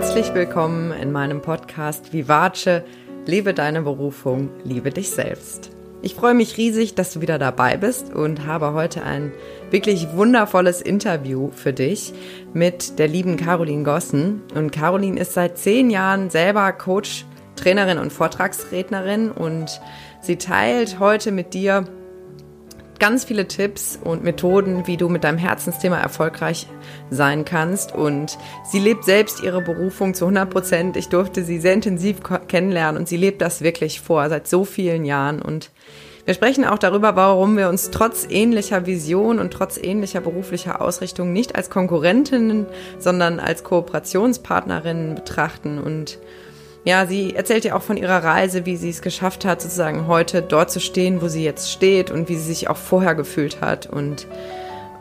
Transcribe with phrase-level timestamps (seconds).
[0.00, 2.80] Herzlich willkommen in meinem Podcast Vivace.
[3.26, 5.72] Lebe deine Berufung, liebe dich selbst.
[6.00, 9.30] Ich freue mich riesig, dass du wieder dabei bist und habe heute ein
[9.70, 12.14] wirklich wundervolles Interview für dich
[12.54, 14.40] mit der lieben Caroline Gossen.
[14.54, 17.26] Und Caroline ist seit zehn Jahren selber Coach,
[17.56, 19.82] Trainerin und Vortragsrednerin und
[20.22, 21.84] sie teilt heute mit dir
[23.00, 26.68] ganz viele Tipps und Methoden, wie du mit deinem Herzensthema erfolgreich
[27.10, 27.92] sein kannst.
[27.92, 28.38] Und
[28.70, 30.96] sie lebt selbst ihre Berufung zu 100 Prozent.
[30.96, 35.04] Ich durfte sie sehr intensiv kennenlernen und sie lebt das wirklich vor seit so vielen
[35.04, 35.42] Jahren.
[35.42, 35.70] Und
[36.26, 41.32] wir sprechen auch darüber, warum wir uns trotz ähnlicher Vision und trotz ähnlicher beruflicher Ausrichtung
[41.32, 42.66] nicht als Konkurrentinnen,
[42.98, 46.18] sondern als Kooperationspartnerinnen betrachten und
[46.84, 50.42] ja, sie erzählt ja auch von ihrer Reise, wie sie es geschafft hat, sozusagen heute
[50.42, 53.86] dort zu stehen, wo sie jetzt steht und wie sie sich auch vorher gefühlt hat.
[53.86, 54.26] Und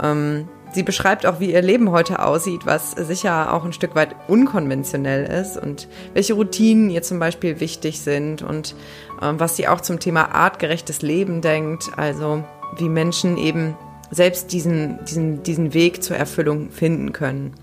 [0.04, 4.16] ähm, sie beschreibt auch, wie ihr Leben heute aussieht, was sicher auch ein Stück weit
[4.28, 8.76] unkonventionell ist und welche Routinen ihr zum Beispiel wichtig sind und
[9.22, 12.44] ähm, was sie auch zum Thema artgerechtes Leben denkt, also
[12.78, 13.76] wie Menschen eben
[14.12, 17.54] selbst diesen, diesen, diesen Weg zur Erfüllung finden können.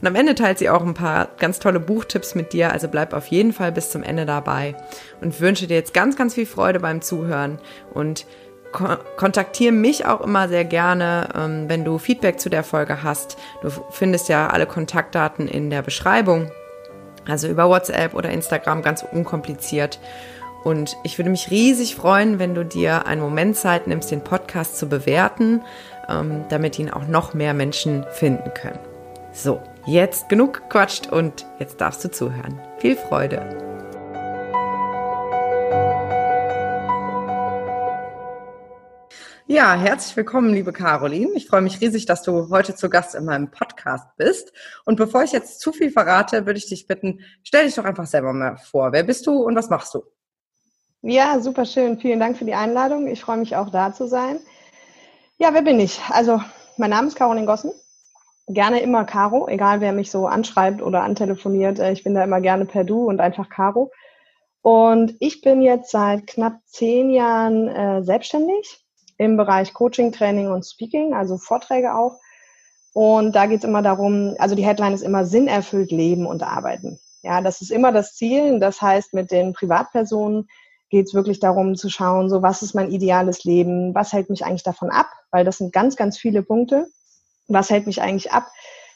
[0.00, 3.12] Und am Ende teilt sie auch ein paar ganz tolle Buchtipps mit dir, also bleib
[3.12, 4.74] auf jeden Fall bis zum Ende dabei
[5.20, 7.58] und wünsche dir jetzt ganz, ganz viel Freude beim Zuhören
[7.92, 8.26] und
[8.72, 13.36] kon kontaktiere mich auch immer sehr gerne, ähm, wenn du Feedback zu der Folge hast.
[13.62, 16.50] Du findest ja alle Kontaktdaten in der Beschreibung,
[17.28, 19.98] also über WhatsApp oder Instagram ganz unkompliziert.
[20.62, 24.78] Und ich würde mich riesig freuen, wenn du dir einen Moment Zeit nimmst, den Podcast
[24.78, 25.62] zu bewerten,
[26.08, 28.78] ähm, damit ihn auch noch mehr Menschen finden können.
[29.32, 29.60] So,
[29.90, 32.60] Jetzt genug gequatscht und jetzt darfst du zuhören.
[32.78, 33.40] Viel Freude!
[39.48, 41.32] Ja, herzlich willkommen, liebe Caroline.
[41.34, 44.52] Ich freue mich riesig, dass du heute zu Gast in meinem Podcast bist.
[44.84, 48.06] Und bevor ich jetzt zu viel verrate, würde ich dich bitten, stell dich doch einfach
[48.06, 48.92] selber mal vor.
[48.92, 50.04] Wer bist du und was machst du?
[51.02, 51.98] Ja, super schön.
[51.98, 53.08] Vielen Dank für die Einladung.
[53.08, 54.38] Ich freue mich auch da zu sein.
[55.38, 56.00] Ja, wer bin ich?
[56.10, 56.40] Also,
[56.76, 57.72] mein Name ist Caroline Gossen
[58.52, 61.78] gerne immer Caro, egal wer mich so anschreibt oder antelefoniert.
[61.78, 63.90] Äh, ich bin da immer gerne per Du und einfach Caro.
[64.62, 68.84] Und ich bin jetzt seit knapp zehn Jahren äh, selbstständig
[69.16, 72.18] im Bereich Coaching, Training und Speaking, also Vorträge auch.
[72.92, 76.42] Und da geht es immer darum, also die Headline ist immer Sinn erfüllt leben und
[76.42, 76.98] arbeiten.
[77.22, 78.58] Ja, das ist immer das Ziel.
[78.58, 80.48] Das heißt, mit den Privatpersonen
[80.90, 84.44] geht es wirklich darum zu schauen, so was ist mein ideales Leben, was hält mich
[84.44, 86.86] eigentlich davon ab, weil das sind ganz, ganz viele Punkte
[87.52, 88.50] was hält mich eigentlich ab,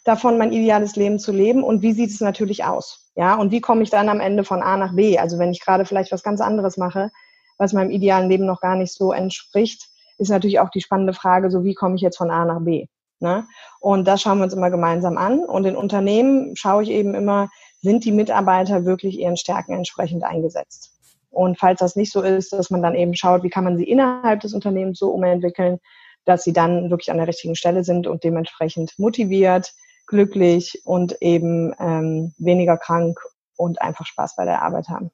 [0.04, 3.10] davon mein ideales Leben zu leben und wie sieht es natürlich aus?
[3.16, 5.18] Ja, und wie komme ich dann am Ende von A nach B?
[5.18, 7.10] Also wenn ich gerade vielleicht was ganz anderes mache,
[7.58, 9.88] was meinem idealen Leben noch gar nicht so entspricht,
[10.18, 12.86] ist natürlich auch die spannende Frage, so wie komme ich jetzt von A nach B?
[13.20, 13.46] Ne?
[13.80, 15.40] Und das schauen wir uns immer gemeinsam an.
[15.40, 17.48] Und in Unternehmen schaue ich eben immer,
[17.80, 20.92] sind die Mitarbeiter wirklich ihren Stärken entsprechend eingesetzt?
[21.30, 23.84] Und falls das nicht so ist, dass man dann eben schaut, wie kann man sie
[23.84, 25.78] innerhalb des Unternehmens so umentwickeln,
[26.24, 29.72] dass sie dann wirklich an der richtigen Stelle sind und dementsprechend motiviert,
[30.06, 33.18] glücklich und eben ähm, weniger krank
[33.56, 35.10] und einfach Spaß bei der Arbeit haben.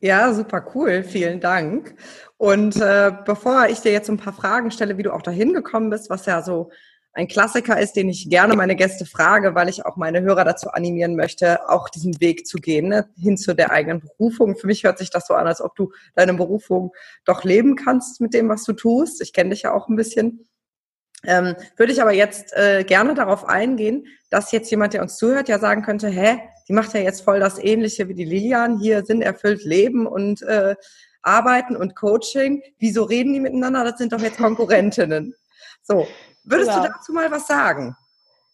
[0.00, 1.02] Ja, super cool.
[1.02, 1.94] Vielen Dank.
[2.36, 5.88] Und äh, bevor ich dir jetzt ein paar Fragen stelle, wie du auch dahin gekommen
[5.88, 6.70] bist, was ja so
[7.16, 10.68] ein Klassiker ist, den ich gerne meine Gäste frage, weil ich auch meine Hörer dazu
[10.68, 14.54] animieren möchte, auch diesen Weg zu gehen, ne, hin zu der eigenen Berufung.
[14.54, 16.92] Für mich hört sich das so an, als ob du deine Berufung
[17.24, 19.22] doch leben kannst mit dem, was du tust.
[19.22, 20.46] Ich kenne dich ja auch ein bisschen.
[21.24, 25.48] Ähm, würde ich aber jetzt äh, gerne darauf eingehen, dass jetzt jemand, der uns zuhört,
[25.48, 26.38] ja sagen könnte, hä,
[26.68, 30.42] die macht ja jetzt voll das Ähnliche wie die Lilian, hier Sinn erfüllt Leben und
[30.42, 30.76] äh,
[31.22, 32.62] Arbeiten und Coaching.
[32.78, 33.84] Wieso reden die miteinander?
[33.84, 35.34] Das sind doch jetzt Konkurrentinnen.
[35.82, 36.06] So,
[36.46, 36.82] Würdest genau.
[36.82, 37.96] du dazu mal was sagen?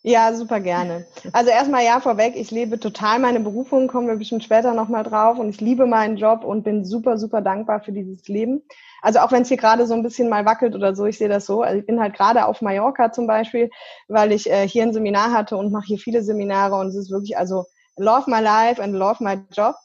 [0.04, 1.06] Ja, super gerne.
[1.32, 5.38] Also erstmal ja vorweg, ich lebe total meine Berufung, kommen wir bestimmt später nochmal drauf
[5.38, 8.62] und ich liebe meinen Job und bin super, super dankbar für dieses Leben.
[9.00, 11.28] Also auch wenn es hier gerade so ein bisschen mal wackelt oder so, ich sehe
[11.28, 11.62] das so.
[11.62, 13.70] Also ich bin halt gerade auf Mallorca zum Beispiel,
[14.08, 17.11] weil ich äh, hier ein Seminar hatte und mache hier viele Seminare und es ist
[17.12, 19.76] wirklich also love my life and love my job.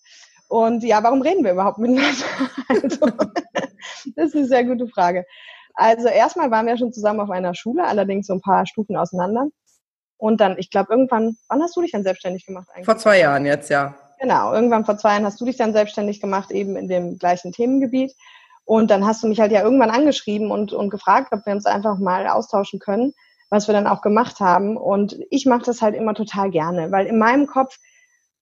[0.48, 2.10] Und ja, warum reden wir überhaupt miteinander?
[2.70, 3.06] Also,
[4.16, 5.26] das ist eine sehr gute Frage.
[5.78, 9.48] Also erstmal waren wir schon zusammen auf einer Schule, allerdings so ein paar Stufen auseinander.
[10.18, 12.86] Und dann, ich glaube, irgendwann, wann hast du dich dann selbstständig gemacht eigentlich?
[12.86, 13.94] Vor zwei Jahren jetzt, ja.
[14.20, 17.52] Genau, irgendwann vor zwei Jahren hast du dich dann selbstständig gemacht, eben in dem gleichen
[17.52, 18.12] Themengebiet.
[18.66, 21.68] Und dann hast du mich halt ja irgendwann angeschrieben und, und gefragt, ob wir uns
[21.68, 23.14] einfach mal austauschen können,
[23.52, 24.78] was wir dann auch gemacht haben.
[24.78, 27.78] Und ich mache das halt immer total gerne, weil in meinem Kopf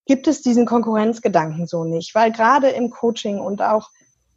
[0.05, 3.89] gibt es diesen Konkurrenzgedanken so nicht, weil gerade im Coaching und auch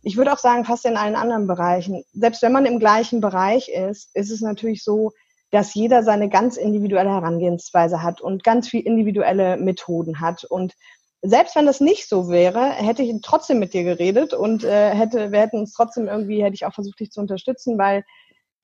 [0.03, 2.05] ich würde auch sagen, fast in allen anderen Bereichen.
[2.13, 5.13] Selbst wenn man im gleichen Bereich ist, ist es natürlich so,
[5.51, 10.45] dass jeder seine ganz individuelle Herangehensweise hat und ganz viel individuelle Methoden hat.
[10.45, 10.75] Und
[11.23, 15.33] selbst wenn das nicht so wäre, hätte ich trotzdem mit dir geredet und äh, hätte,
[15.33, 18.05] wir hätten uns trotzdem irgendwie, hätte ich auch versucht, dich zu unterstützen, weil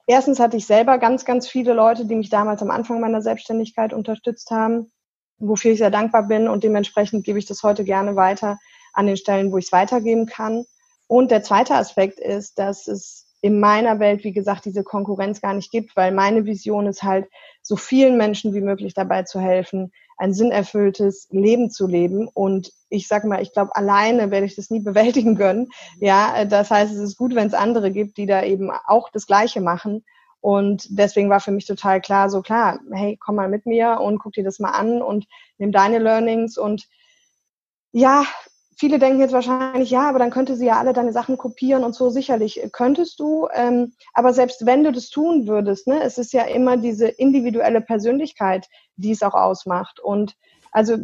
[0.07, 3.93] erstens hatte ich selber ganz, ganz viele Leute, die mich damals am Anfang meiner Selbstständigkeit
[3.93, 4.93] unterstützt haben,
[5.39, 8.59] wofür ich sehr dankbar bin und dementsprechend gebe ich das heute gerne weiter
[8.93, 10.65] an den Stellen, wo ich es weitergeben kann.
[11.07, 15.53] Und der zweite Aspekt ist, dass es in meiner Welt, wie gesagt, diese Konkurrenz gar
[15.53, 17.29] nicht gibt, weil meine Vision ist halt,
[17.61, 22.29] so vielen Menschen wie möglich dabei zu helfen, ein sinnerfülltes Leben zu leben.
[22.29, 25.69] Und ich sage mal, ich glaube, alleine werde ich das nie bewältigen können.
[25.99, 29.27] Ja, das heißt, es ist gut, wenn es andere gibt, die da eben auch das
[29.27, 30.05] Gleiche machen.
[30.41, 34.19] Und deswegen war für mich total klar, so klar, hey, komm mal mit mir und
[34.19, 36.87] guck dir das mal an und nimm deine Learnings und
[37.93, 38.25] ja,
[38.77, 41.95] viele denken jetzt wahrscheinlich, ja, aber dann könnte sie ja alle deine Sachen kopieren und
[41.95, 42.11] so.
[42.11, 43.49] Sicherlich könntest du.
[43.53, 47.81] Ähm, aber selbst wenn du das tun würdest, ne, es ist ja immer diese individuelle
[47.81, 50.01] Persönlichkeit, die es auch ausmacht.
[50.01, 50.35] Und
[50.73, 50.97] also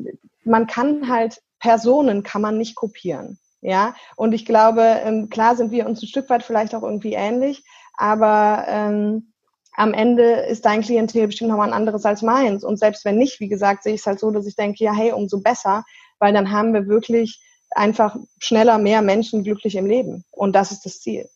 [0.44, 3.38] man kann halt Personen kann man nicht kopieren.
[3.62, 7.12] Ja, und ich glaube, ähm, klar sind wir uns ein Stück weit vielleicht auch irgendwie
[7.12, 7.62] ähnlich,
[7.94, 9.32] aber ähm,
[9.74, 12.64] am Ende ist dein Klientel bestimmt nochmal ein anderes als meins.
[12.64, 14.94] Und selbst wenn nicht, wie gesagt, sehe ich es halt so, dass ich denke, ja,
[14.94, 15.84] hey, umso besser,
[16.18, 17.40] weil dann haben wir wirklich
[17.70, 20.24] einfach schneller mehr Menschen glücklich im Leben.
[20.30, 21.28] Und das ist das Ziel.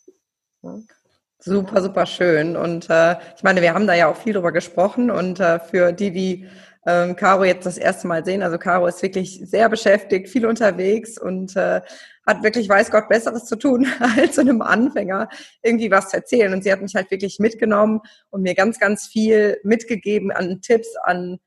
[0.62, 0.78] Ja.
[1.38, 2.56] Super, super schön.
[2.56, 5.10] Und äh, ich meine, wir haben da ja auch viel drüber gesprochen.
[5.10, 6.48] Und äh, für die, die
[6.86, 11.18] ähm, Caro jetzt das erste Mal sehen, also Caro ist wirklich sehr beschäftigt, viel unterwegs
[11.18, 11.82] und äh,
[12.26, 15.28] hat wirklich, weiß Gott, Besseres zu tun, als einem Anfänger
[15.62, 16.52] irgendwie was zu erzählen.
[16.54, 20.96] Und sie hat mich halt wirklich mitgenommen und mir ganz, ganz viel mitgegeben an Tipps,
[21.04, 21.40] an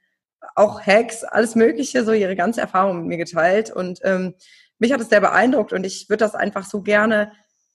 [0.56, 3.72] auch Hacks, alles Mögliche, so ihre ganze Erfahrung mit mir geteilt.
[3.72, 4.36] Und ähm,
[4.80, 7.32] mich hat es sehr beeindruckt und ich würde das einfach so gerne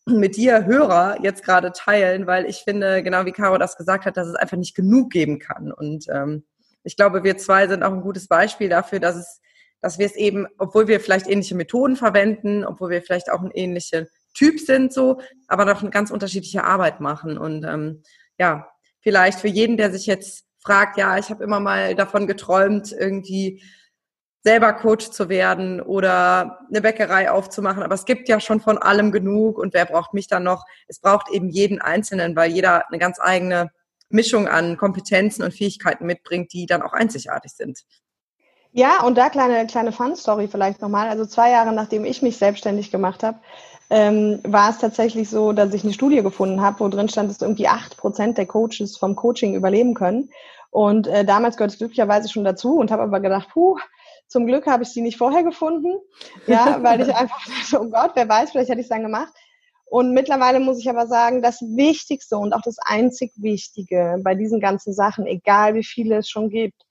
[0.06, 4.16] mit dir Hörer jetzt gerade teilen, weil ich finde, genau wie Caro das gesagt hat,
[4.16, 5.72] dass es einfach nicht genug geben kann.
[5.72, 6.44] Und ähm,
[6.82, 9.40] ich glaube, wir zwei sind auch ein gutes Beispiel dafür, dass es,
[9.80, 13.52] dass wir es eben, obwohl wir vielleicht ähnliche Methoden verwenden, obwohl wir vielleicht auch ein
[13.52, 17.38] ähnlicher Typ sind, so, aber doch eine ganz unterschiedliche Arbeit machen.
[17.38, 18.02] Und ähm,
[18.38, 18.68] ja,
[19.00, 23.62] vielleicht für jeden, der sich jetzt fragt, ja, ich habe immer mal davon geträumt, irgendwie
[24.44, 27.82] selber Coach zu werden oder eine Bäckerei aufzumachen.
[27.82, 30.64] Aber es gibt ja schon von allem genug und wer braucht mich dann noch?
[30.88, 33.70] Es braucht eben jeden Einzelnen, weil jeder eine ganz eigene
[34.08, 37.80] Mischung an Kompetenzen und Fähigkeiten mitbringt, die dann auch einzigartig sind.
[38.72, 41.08] Ja, und da kleine, kleine Fun-Story vielleicht nochmal.
[41.08, 43.38] Also zwei Jahre nachdem ich mich selbstständig gemacht habe,
[43.90, 47.42] ähm, war es tatsächlich so, dass ich eine Studie gefunden habe, wo drin stand, dass
[47.42, 50.30] irgendwie acht Prozent der Coaches vom Coaching überleben können.
[50.70, 53.76] Und äh, damals gehört es glücklicherweise schon dazu und habe aber gedacht, puh,
[54.32, 55.98] zum Glück habe ich sie nicht vorher gefunden,
[56.46, 59.32] ja, weil ich einfach dachte, oh Gott, wer weiß, vielleicht hätte ich es dann gemacht.
[59.84, 64.58] Und mittlerweile muss ich aber sagen, das Wichtigste und auch das einzig Wichtige bei diesen
[64.58, 66.82] ganzen Sachen, egal wie viele es schon gibt,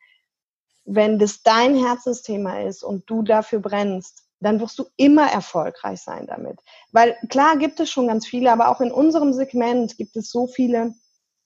[0.86, 6.28] wenn das dein Herzensthema ist und du dafür brennst, dann wirst du immer erfolgreich sein
[6.28, 6.60] damit.
[6.92, 10.48] Weil klar gibt es schon ganz viele, aber auch in unserem Segment gibt es so
[10.48, 10.94] viele,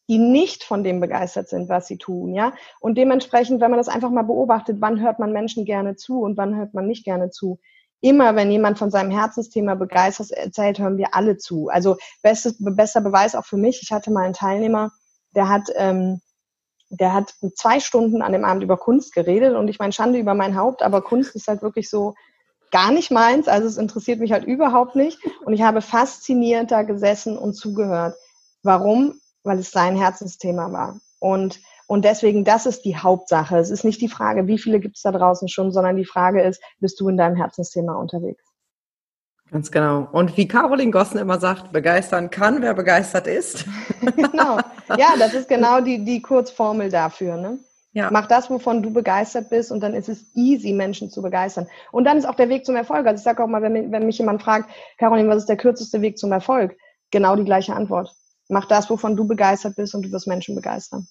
[0.08, 2.54] die nicht von dem begeistert sind, was sie tun, ja.
[2.80, 6.38] Und dementsprechend, wenn man das einfach mal beobachtet, wann hört man Menschen gerne zu und
[6.38, 7.60] wann hört man nicht gerne zu.
[8.02, 11.70] Immer, wenn jemand von seinem Herzensthema begeistert erzählt, hören wir alle zu.
[11.70, 13.82] Also bestes, bester Beweis auch für mich.
[13.82, 14.92] Ich hatte mal einen Teilnehmer,
[15.36, 16.22] der hat, ähm,
[16.90, 20.36] der hat zwei Stunden an dem Abend über Kunst geredet und ich meine Schande über
[20.36, 22.14] mein Haupt, aber Kunst ist halt wirklich so
[22.72, 23.48] gar nicht meins.
[23.48, 25.18] Also es interessiert mich halt überhaupt nicht.
[25.46, 28.16] Und ich habe fasziniert da gesessen und zugehört.
[28.64, 29.20] Warum?
[29.46, 31.00] Weil es sein Herzensthema war.
[31.20, 33.58] Und, und deswegen, das ist die Hauptsache.
[33.58, 36.42] Es ist nicht die Frage, wie viele gibt es da draußen schon, sondern die Frage
[36.42, 38.44] ist, bist du in deinem Herzensthema unterwegs?
[39.52, 40.08] Ganz genau.
[40.12, 43.66] Und wie Caroline Gossen immer sagt, begeistern kann, wer begeistert ist.
[44.16, 44.58] genau.
[44.98, 47.38] Ja, das ist genau die, die Kurzformel dafür.
[47.38, 47.60] Ne?
[47.94, 48.10] Ja.
[48.12, 51.68] Mach das, wovon du begeistert bist, und dann ist es easy, Menschen zu begeistern.
[51.92, 53.06] Und dann ist auch der Weg zum Erfolg.
[53.06, 56.02] Also ich sage auch mal, wenn, wenn mich jemand fragt, Caroline, was ist der kürzeste
[56.02, 56.76] Weg zum Erfolg?
[57.12, 58.14] Genau die gleiche Antwort
[58.50, 61.08] mach das, wovon du begeistert bist und du wirst Menschen begeistern.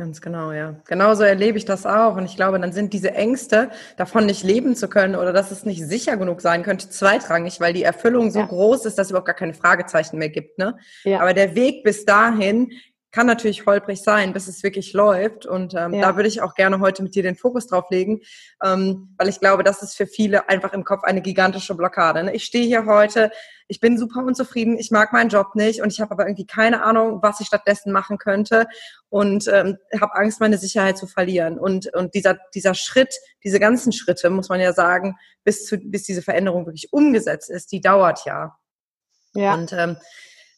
[0.00, 0.76] Ganz genau, ja.
[0.86, 2.16] Genauso erlebe ich das auch.
[2.16, 5.66] Und ich glaube, dann sind diese Ängste, davon nicht leben zu können oder dass es
[5.66, 8.46] nicht sicher genug sein könnte, zweitrangig, weil die Erfüllung so ja.
[8.46, 10.56] groß ist, dass es überhaupt gar keine Fragezeichen mehr gibt.
[10.56, 10.78] Ne?
[11.04, 11.20] Ja.
[11.20, 12.72] Aber der Weg bis dahin
[13.12, 15.46] kann natürlich holprig sein, bis es wirklich läuft.
[15.46, 16.00] Und ähm, ja.
[16.00, 18.20] da würde ich auch gerne heute mit dir den Fokus drauf legen,
[18.62, 22.22] ähm, weil ich glaube, das ist für viele einfach im Kopf eine gigantische Blockade.
[22.24, 22.34] Ne?
[22.34, 23.32] Ich stehe hier heute,
[23.66, 26.82] ich bin super unzufrieden, ich mag meinen Job nicht und ich habe aber irgendwie keine
[26.82, 28.66] Ahnung, was ich stattdessen machen könnte
[29.08, 31.58] und ähm, habe Angst, meine Sicherheit zu verlieren.
[31.58, 36.04] Und, und dieser, dieser Schritt, diese ganzen Schritte, muss man ja sagen, bis, zu, bis
[36.04, 38.56] diese Veränderung wirklich umgesetzt ist, die dauert ja.
[39.34, 39.54] Ja.
[39.54, 39.96] Und ähm,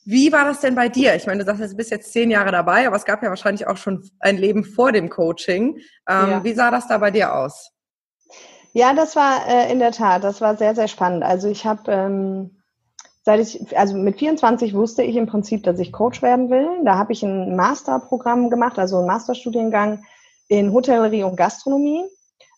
[0.05, 1.15] Wie war das denn bei dir?
[1.15, 3.67] Ich meine, du sagst, du bist jetzt zehn Jahre dabei, aber es gab ja wahrscheinlich
[3.67, 5.77] auch schon ein Leben vor dem Coaching.
[6.09, 6.45] Ähm, ja.
[6.45, 7.71] Wie sah das da bei dir aus?
[8.73, 11.23] Ja, das war äh, in der Tat, das war sehr, sehr spannend.
[11.23, 12.63] Also ich habe, ähm,
[13.23, 16.69] seit ich, also mit 24 wusste ich im Prinzip, dass ich Coach werden will.
[16.85, 20.03] Da habe ich ein Masterprogramm gemacht, also einen Masterstudiengang
[20.49, 22.05] in Hotellerie und Gastronomie,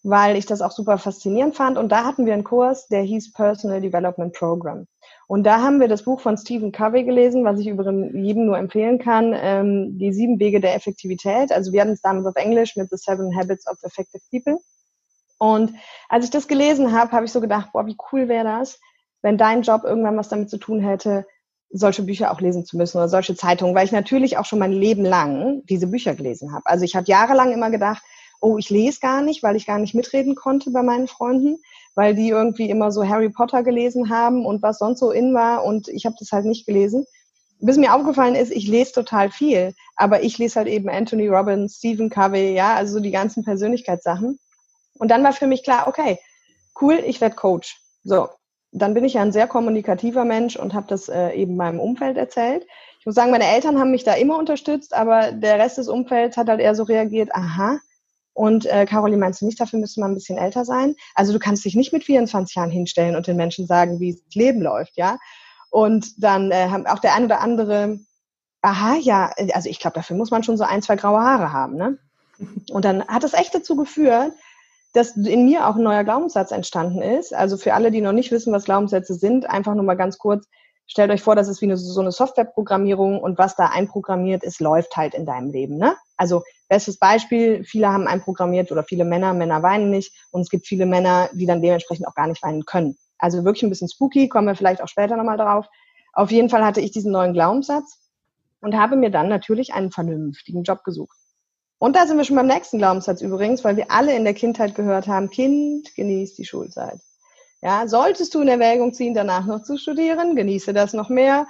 [0.03, 1.77] weil ich das auch super faszinierend fand.
[1.77, 4.87] Und da hatten wir einen Kurs, der hieß Personal Development Program.
[5.27, 8.59] Und da haben wir das Buch von Stephen Covey gelesen, was ich übrigens jedem nur
[8.59, 11.51] empfehlen kann, ähm, die sieben Wege der Effektivität.
[11.51, 14.59] Also wir hatten es damals auf Englisch mit The Seven Habits of Effective People.
[15.39, 15.75] Und
[16.09, 18.79] als ich das gelesen habe, habe ich so gedacht, boah, wie cool wäre das,
[19.23, 21.27] wenn dein Job irgendwann was damit zu tun hätte,
[21.71, 24.73] solche Bücher auch lesen zu müssen oder solche Zeitungen, weil ich natürlich auch schon mein
[24.73, 26.65] Leben lang diese Bücher gelesen habe.
[26.67, 28.03] Also ich habe jahrelang immer gedacht,
[28.41, 31.59] oh, ich lese gar nicht, weil ich gar nicht mitreden konnte bei meinen Freunden,
[31.95, 35.65] weil die irgendwie immer so Harry Potter gelesen haben und was sonst so in war
[35.65, 37.07] und ich habe das halt nicht gelesen.
[37.61, 41.77] Bis mir aufgefallen ist, ich lese total viel, aber ich lese halt eben Anthony Robbins,
[41.77, 44.39] Stephen Covey, ja, also so die ganzen Persönlichkeitssachen.
[44.99, 46.19] Und dann war für mich klar, okay,
[46.81, 47.81] cool, ich werde Coach.
[48.03, 48.29] So,
[48.73, 52.17] dann bin ich ja ein sehr kommunikativer Mensch und habe das äh, eben meinem Umfeld
[52.17, 52.67] erzählt.
[52.99, 56.37] Ich muss sagen, meine Eltern haben mich da immer unterstützt, aber der Rest des Umfelds
[56.37, 57.79] hat halt eher so reagiert, aha.
[58.35, 60.97] Und äh, Caroline, meinst du nicht, dafür müsste man ein bisschen älter sein?
[61.15, 64.35] Also du kannst dich nicht mit 24 Jahren hinstellen und den Menschen sagen, wie das
[64.35, 65.19] Leben läuft, ja?
[65.71, 67.99] Und dann äh, haben auch der ein oder andere,
[68.63, 71.77] aha, ja, also ich glaube, dafür muss man schon so ein, zwei graue Haare haben,
[71.77, 71.99] ne?
[72.71, 74.33] Und dann hat es echt dazu geführt,
[74.93, 77.35] dass in mir auch ein neuer Glaubenssatz entstanden ist.
[77.35, 80.47] Also für alle, die noch nicht wissen, was Glaubenssätze sind, einfach nur mal ganz kurz.
[80.87, 84.61] Stellt euch vor, das ist wie eine, so eine Softwareprogrammierung und was da einprogrammiert ist,
[84.61, 85.79] läuft halt in deinem Leben.
[85.79, 85.97] Ne?
[86.17, 90.67] Also bestes Beispiel, viele haben einprogrammiert oder viele Männer, Männer weinen nicht und es gibt
[90.67, 92.97] viele Männer, die dann dementsprechend auch gar nicht weinen können.
[93.19, 95.67] Also wirklich ein bisschen spooky, kommen wir vielleicht auch später nochmal drauf.
[96.13, 97.99] Auf jeden Fall hatte ich diesen neuen Glaubenssatz
[98.61, 101.17] und habe mir dann natürlich einen vernünftigen Job gesucht.
[101.79, 104.75] Und da sind wir schon beim nächsten Glaubenssatz übrigens, weil wir alle in der Kindheit
[104.75, 106.99] gehört haben, Kind, genießt die Schulzeit.
[107.61, 111.47] Ja, solltest du in Erwägung ziehen, danach noch zu studieren, genieße das noch mehr,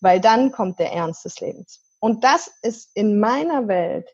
[0.00, 1.80] weil dann kommt der Ernst des Lebens.
[2.00, 4.08] Und das ist in meiner Welt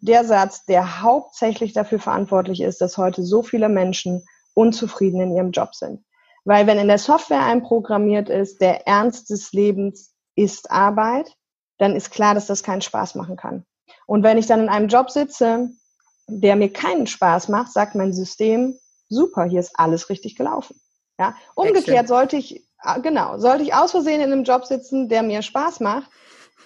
[0.00, 4.24] der Satz, der hauptsächlich dafür verantwortlich ist, dass heute so viele Menschen
[4.54, 6.04] unzufrieden in ihrem Job sind.
[6.44, 11.34] Weil wenn in der Software einprogrammiert ist, der Ernst des Lebens ist Arbeit,
[11.78, 13.64] dann ist klar, dass das keinen Spaß machen kann.
[14.06, 15.70] Und wenn ich dann in einem Job sitze,
[16.26, 18.78] der mir keinen Spaß macht, sagt mein System,
[19.08, 20.80] super, hier ist alles richtig gelaufen.
[21.18, 25.22] Ja, umgekehrt sollte ich, ah, genau, sollte ich aus Versehen in einem Job sitzen, der
[25.22, 26.10] mir Spaß macht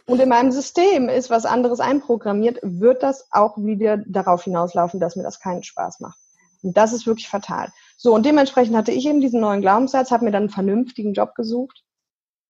[0.06, 5.16] und in meinem System ist was anderes einprogrammiert, wird das auch wieder darauf hinauslaufen, dass
[5.16, 6.18] mir das keinen Spaß macht.
[6.62, 7.72] Und das ist wirklich fatal.
[7.96, 11.34] So, und dementsprechend hatte ich eben diesen neuen Glaubenssatz, habe mir dann einen vernünftigen Job
[11.34, 11.82] gesucht.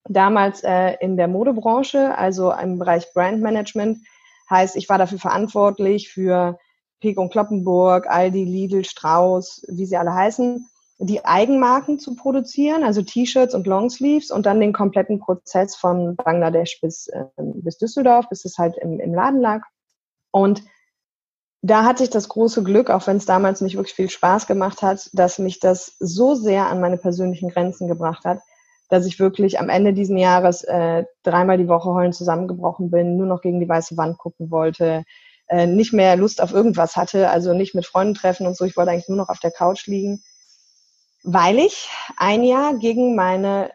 [0.09, 3.99] Damals äh, in der Modebranche, also im Bereich Brandmanagement,
[4.53, 6.59] Heißt, ich war dafür verantwortlich für
[7.01, 10.69] Peg und Kloppenburg, Aldi, Lidl, Strauß, wie sie alle heißen,
[11.05, 16.81] die Eigenmarken zu produzieren, also T-Shirts und Longsleeves und dann den kompletten Prozess von Bangladesch
[16.81, 19.63] bis, äh, bis Düsseldorf, bis es halt im, im Laden lag.
[20.31, 20.63] Und
[21.61, 24.83] da hatte ich das große Glück, auch wenn es damals nicht wirklich viel Spaß gemacht
[24.83, 28.39] hat, dass mich das so sehr an meine persönlichen Grenzen gebracht hat,
[28.89, 33.27] dass ich wirklich am Ende diesen Jahres äh, dreimal die Woche heulen zusammengebrochen bin, nur
[33.27, 35.03] noch gegen die weiße Wand gucken wollte,
[35.49, 38.65] äh, nicht mehr Lust auf irgendwas hatte, also nicht mit Freunden treffen und so.
[38.65, 40.23] Ich wollte eigentlich nur noch auf der Couch liegen,
[41.23, 43.71] weil ich ein Jahr gegen meine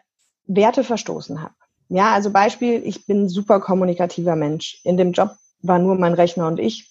[0.46, 1.54] Werte verstoßen habe.
[1.88, 4.80] Ja, also Beispiel, ich bin super kommunikativer Mensch.
[4.84, 5.30] In dem Job
[5.62, 6.90] war nur mein Rechner und ich.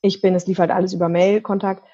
[0.00, 1.84] Ich bin, es lief halt alles über Mail-Kontakt.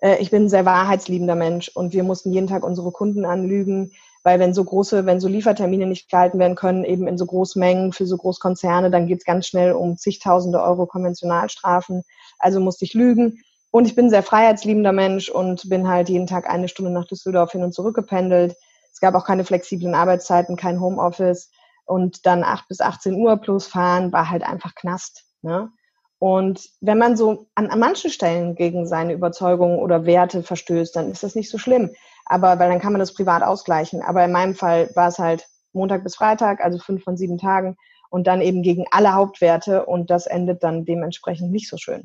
[0.00, 3.92] Äh, ich bin ein sehr wahrheitsliebender Mensch und wir mussten jeden Tag unsere Kunden anlügen
[4.22, 7.92] weil wenn so große, wenn so Liefertermine nicht gehalten werden können, eben in so Großmengen
[7.92, 12.04] für so Großkonzerne, dann geht es ganz schnell um zigtausende Euro Konventionalstrafen.
[12.38, 13.42] Also musste ich lügen.
[13.72, 17.06] Und ich bin ein sehr freiheitsliebender Mensch und bin halt jeden Tag eine Stunde nach
[17.06, 18.54] Düsseldorf hin und zurück gependelt.
[18.92, 21.50] Es gab auch keine flexiblen Arbeitszeiten, kein Homeoffice.
[21.86, 25.24] Und dann acht bis 18 Uhr plus fahren war halt einfach Knast.
[25.40, 25.70] Ne?
[26.18, 31.10] Und wenn man so an, an manchen Stellen gegen seine Überzeugungen oder Werte verstößt, dann
[31.10, 31.90] ist das nicht so schlimm.
[32.26, 34.02] Aber weil dann kann man das privat ausgleichen.
[34.02, 37.76] Aber in meinem Fall war es halt Montag bis Freitag, also fünf von sieben Tagen
[38.10, 42.04] und dann eben gegen alle Hauptwerte und das endet dann dementsprechend nicht so schön.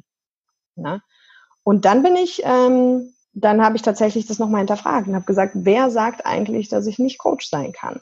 [0.76, 1.02] Ne?
[1.68, 5.52] Und dann bin ich, ähm, dann habe ich tatsächlich das nochmal hinterfragt und habe gesagt,
[5.54, 8.00] wer sagt eigentlich, dass ich nicht Coach sein kann?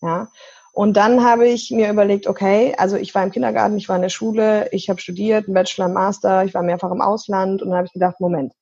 [0.00, 0.28] Ja.
[0.72, 4.02] Und dann habe ich mir überlegt, okay, also ich war im Kindergarten, ich war in
[4.02, 7.70] der Schule, ich habe studiert, einen Bachelor, einen Master, ich war mehrfach im Ausland und
[7.70, 8.52] dann habe ich gedacht, Moment,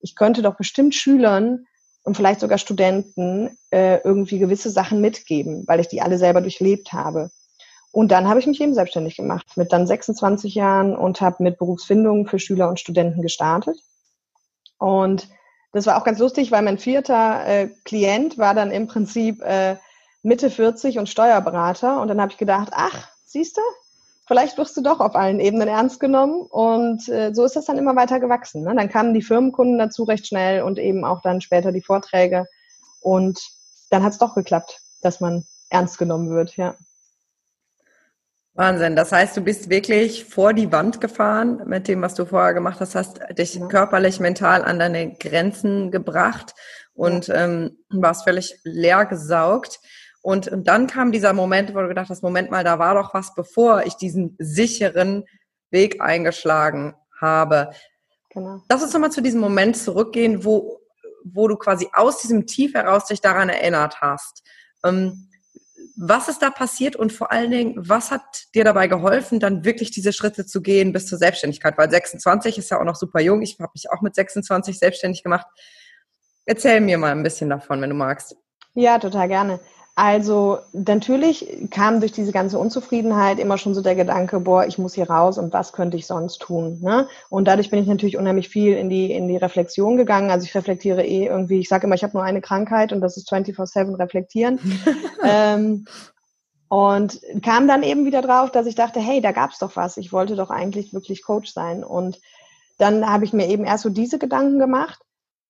[0.00, 1.66] ich könnte doch bestimmt Schülern
[2.02, 6.92] und vielleicht sogar Studenten äh, irgendwie gewisse Sachen mitgeben, weil ich die alle selber durchlebt
[6.92, 7.30] habe.
[7.92, 11.56] Und dann habe ich mich eben selbstständig gemacht mit dann 26 Jahren und habe mit
[11.56, 13.78] Berufsfindung für Schüler und Studenten gestartet.
[14.82, 15.28] Und
[15.72, 19.76] das war auch ganz lustig, weil mein vierter äh, Klient war dann im Prinzip äh,
[20.22, 22.00] Mitte 40 und Steuerberater.
[22.00, 23.60] Und dann habe ich gedacht, ach, siehst du,
[24.26, 26.42] vielleicht wirst du doch auf allen Ebenen ernst genommen.
[26.42, 28.64] Und äh, so ist das dann immer weiter gewachsen.
[28.64, 28.74] Ne?
[28.74, 32.46] Dann kamen die Firmenkunden dazu recht schnell und eben auch dann später die Vorträge.
[33.00, 33.40] Und
[33.90, 36.74] dann hat es doch geklappt, dass man ernst genommen wird, ja.
[38.54, 38.96] Wahnsinn.
[38.96, 42.80] Das heißt, du bist wirklich vor die Wand gefahren mit dem, was du vorher gemacht
[42.80, 46.54] hast, hast dich körperlich, mental an deine Grenzen gebracht
[46.92, 49.80] und ähm, warst völlig leer gesaugt.
[50.20, 53.14] Und, und dann kam dieser Moment, wo du gedacht hast, Moment mal, da war doch
[53.14, 55.24] was, bevor ich diesen sicheren
[55.70, 57.70] Weg eingeschlagen habe.
[58.30, 58.62] Genau.
[58.68, 60.78] Lass uns nochmal zu diesem Moment zurückgehen, wo,
[61.24, 64.42] wo du quasi aus diesem Tief heraus dich daran erinnert hast.
[64.84, 65.28] Ähm,
[65.96, 68.22] was ist da passiert und vor allen Dingen, was hat
[68.54, 71.76] dir dabei geholfen, dann wirklich diese Schritte zu gehen bis zur Selbstständigkeit?
[71.78, 73.42] Weil 26 ist ja auch noch super jung.
[73.42, 75.46] Ich habe mich auch mit 26 selbstständig gemacht.
[76.44, 78.36] Erzähl mir mal ein bisschen davon, wenn du magst.
[78.74, 79.60] Ja, total gerne.
[79.94, 84.94] Also natürlich kam durch diese ganze Unzufriedenheit immer schon so der Gedanke, boah, ich muss
[84.94, 86.78] hier raus und was könnte ich sonst tun?
[86.80, 87.08] Ne?
[87.28, 90.30] Und dadurch bin ich natürlich unheimlich viel in die, in die Reflexion gegangen.
[90.30, 93.18] Also ich reflektiere eh irgendwie, ich sage immer, ich habe nur eine Krankheit und das
[93.18, 94.58] ist 24-7 reflektieren.
[95.24, 95.84] ähm,
[96.68, 99.98] und kam dann eben wieder drauf, dass ich dachte, hey, da gab's doch was.
[99.98, 101.84] Ich wollte doch eigentlich wirklich Coach sein.
[101.84, 102.18] Und
[102.78, 104.98] dann habe ich mir eben erst so diese Gedanken gemacht.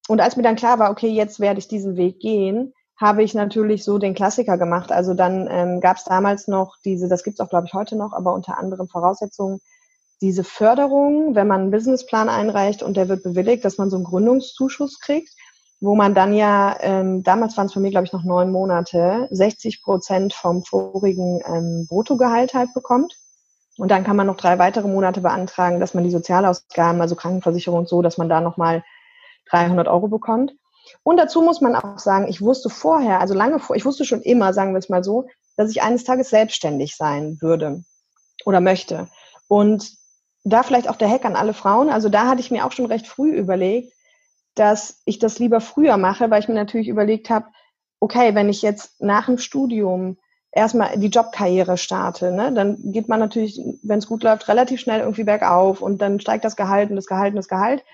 [0.09, 3.35] Und als mir dann klar war, okay, jetzt werde ich diesen Weg gehen, habe ich
[3.35, 4.93] natürlich so den Klassiker gemacht.
[4.93, 7.97] Also dann ähm, gab es damals noch diese, das gibt es auch, glaube ich, heute
[7.97, 9.61] noch, aber unter anderen Voraussetzungen,
[10.21, 14.05] diese Förderung, wenn man einen Businessplan einreicht und der wird bewilligt, dass man so einen
[14.05, 15.35] Gründungszuschuss kriegt,
[15.81, 19.27] wo man dann ja, ähm, damals waren es für mich, glaube ich, noch neun Monate,
[19.33, 23.17] 60 Prozent vom vorigen ähm, Bruttogehalt halt bekommt.
[23.79, 27.89] Und dann kann man noch drei weitere Monate beantragen, dass man die Sozialausgaben, also Krankenversicherung
[27.89, 28.85] so, dass man da nochmal
[29.51, 30.53] 300 Euro bekommt.
[31.03, 34.23] Und dazu muss man auch sagen, ich wusste vorher, also lange vor, ich wusste schon
[34.23, 37.85] immer, sagen wir es mal so, dass ich eines Tages selbstständig sein würde
[38.45, 39.09] oder möchte.
[39.49, 39.93] Und
[40.45, 41.89] da vielleicht auch der Hack an alle Frauen.
[41.89, 43.93] Also da hatte ich mir auch schon recht früh überlegt,
[44.55, 47.47] dass ich das lieber früher mache, weil ich mir natürlich überlegt habe,
[48.01, 50.19] okay, wenn ich jetzt nach dem Studium
[50.51, 55.01] erstmal die Jobkarriere starte, ne, dann geht man natürlich, wenn es gut läuft, relativ schnell
[55.01, 57.85] irgendwie bergauf und dann steigt das Gehalt und das Gehalt und das Gehalt.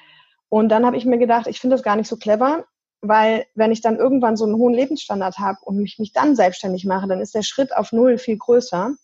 [0.48, 2.64] Und dann habe ich mir gedacht, ich finde das gar nicht so clever,
[3.00, 6.84] weil wenn ich dann irgendwann so einen hohen Lebensstandard habe und mich, mich dann selbstständig
[6.84, 8.94] mache, dann ist der Schritt auf null viel größer.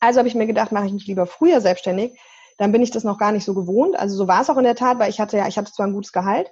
[0.00, 2.18] Also habe ich mir gedacht, mache ich mich lieber früher selbstständig,
[2.58, 3.98] dann bin ich das noch gar nicht so gewohnt.
[3.98, 5.86] Also so war es auch in der Tat, weil ich hatte ja, ich hatte zwar
[5.86, 6.50] ein gutes Gehalt,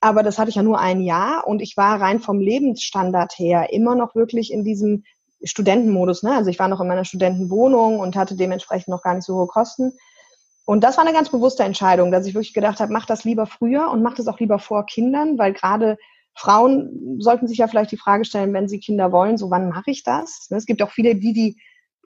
[0.00, 3.72] aber das hatte ich ja nur ein Jahr und ich war rein vom Lebensstandard her
[3.72, 5.04] immer noch wirklich in diesem
[5.42, 6.22] Studentenmodus.
[6.22, 6.34] Ne?
[6.34, 9.46] Also ich war noch in meiner Studentenwohnung und hatte dementsprechend noch gar nicht so hohe
[9.46, 9.92] Kosten.
[10.66, 13.46] Und das war eine ganz bewusste Entscheidung, dass ich wirklich gedacht habe, mach das lieber
[13.46, 15.98] früher und mach das auch lieber vor Kindern, weil gerade
[16.34, 19.90] Frauen sollten sich ja vielleicht die Frage stellen, wenn sie Kinder wollen, so wann mache
[19.90, 20.46] ich das?
[20.50, 21.56] Es gibt auch viele, die die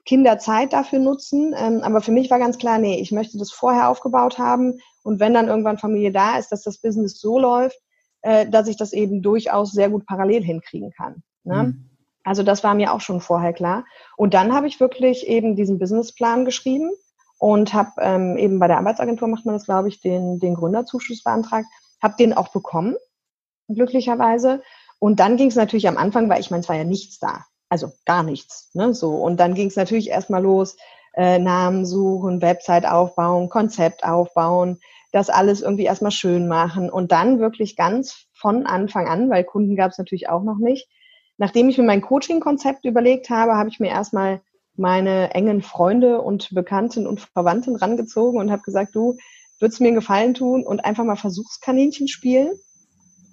[0.05, 1.53] Kinderzeit dafür nutzen.
[1.57, 4.79] Ähm, aber für mich war ganz klar, nee, ich möchte das vorher aufgebaut haben.
[5.03, 7.77] Und wenn dann irgendwann Familie da ist, dass das Business so läuft,
[8.21, 11.23] äh, dass ich das eben durchaus sehr gut parallel hinkriegen kann.
[11.43, 11.63] Ne?
[11.63, 11.89] Mhm.
[12.23, 13.85] Also das war mir auch schon vorher klar.
[14.17, 16.91] Und dann habe ich wirklich eben diesen Businessplan geschrieben
[17.37, 21.23] und habe ähm, eben bei der Arbeitsagentur macht man das, glaube ich, den, den Gründerzuschuss
[21.23, 21.67] beantragt,
[22.01, 22.95] habe den auch bekommen,
[23.67, 24.61] glücklicherweise.
[24.99, 27.45] Und dann ging es natürlich am Anfang, weil ich meine, es war ja nichts da,
[27.69, 28.69] also gar nichts.
[28.73, 30.77] Ne, so und dann ging es natürlich erstmal los,
[31.15, 34.79] äh, Namen suchen, Website aufbauen, Konzept aufbauen,
[35.11, 39.75] das alles irgendwie erstmal schön machen und dann wirklich ganz von Anfang an, weil Kunden
[39.75, 40.89] gab es natürlich auch noch nicht.
[41.37, 44.41] Nachdem ich mir mein Coaching-Konzept überlegt habe, habe ich mir erstmal
[44.77, 49.17] meine engen Freunde und Bekannten und Verwandten rangezogen und habe gesagt, du
[49.59, 52.49] würdest mir einen Gefallen tun und einfach mal Versuchskaninchen spielen.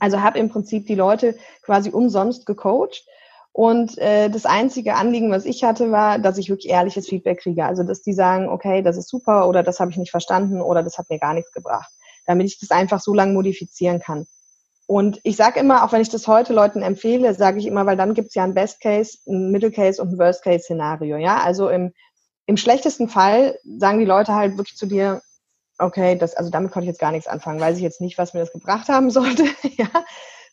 [0.03, 3.07] Also habe im Prinzip die Leute quasi umsonst gecoacht.
[3.53, 7.65] Und äh, das einzige Anliegen, was ich hatte, war, dass ich wirklich ehrliches Feedback kriege.
[7.65, 10.83] Also dass die sagen, okay, das ist super oder das habe ich nicht verstanden oder
[10.83, 11.89] das hat mir gar nichts gebracht,
[12.27, 14.27] damit ich das einfach so lange modifizieren kann.
[14.89, 17.97] Und ich sage immer, auch wenn ich das heute Leuten empfehle, sage ich immer, weil
[17.97, 21.17] dann gibt es ja ein Best Case, ein Middle Case und ein Worst Case Szenario.
[21.17, 21.93] Ja, also im,
[22.47, 25.23] im schlechtesten Fall sagen die Leute halt wirklich zu dir,
[25.79, 28.35] okay, das, also damit konnte ich jetzt gar nichts anfangen, weiß ich jetzt nicht, was
[28.35, 29.45] mir das gebracht haben sollte.
[29.77, 29.89] ja,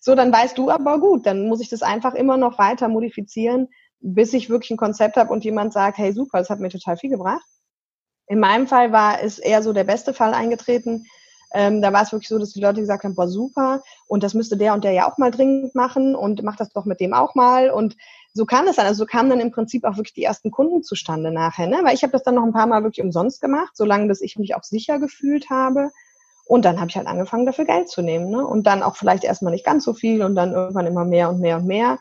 [0.01, 3.67] so dann weißt du aber gut, dann muss ich das einfach immer noch weiter modifizieren,
[3.99, 6.97] bis ich wirklich ein Konzept habe und jemand sagt, hey super, das hat mir total
[6.97, 7.45] viel gebracht.
[8.27, 11.05] In meinem Fall war es eher so der beste Fall eingetreten,
[11.51, 14.36] Ähm, da war es wirklich so, dass die Leute gesagt haben, boah, super, und das
[14.36, 17.13] müsste der und der ja auch mal dringend machen und mach das doch mit dem
[17.13, 17.71] auch mal.
[17.71, 17.95] Und
[18.39, 18.86] so kam es dann.
[18.86, 21.82] Also so kamen dann im Prinzip auch wirklich die ersten Kunden zustande nachher, ne?
[21.84, 24.38] Weil ich habe das dann noch ein paar Mal wirklich umsonst gemacht, solange bis ich
[24.38, 25.91] mich auch sicher gefühlt habe.
[26.45, 28.32] Und dann habe ich halt angefangen, dafür Geld zu nehmen.
[28.32, 28.47] Ne?
[28.47, 31.41] Und dann auch vielleicht erstmal nicht ganz so viel und dann irgendwann immer mehr und
[31.41, 31.99] mehr und mehr.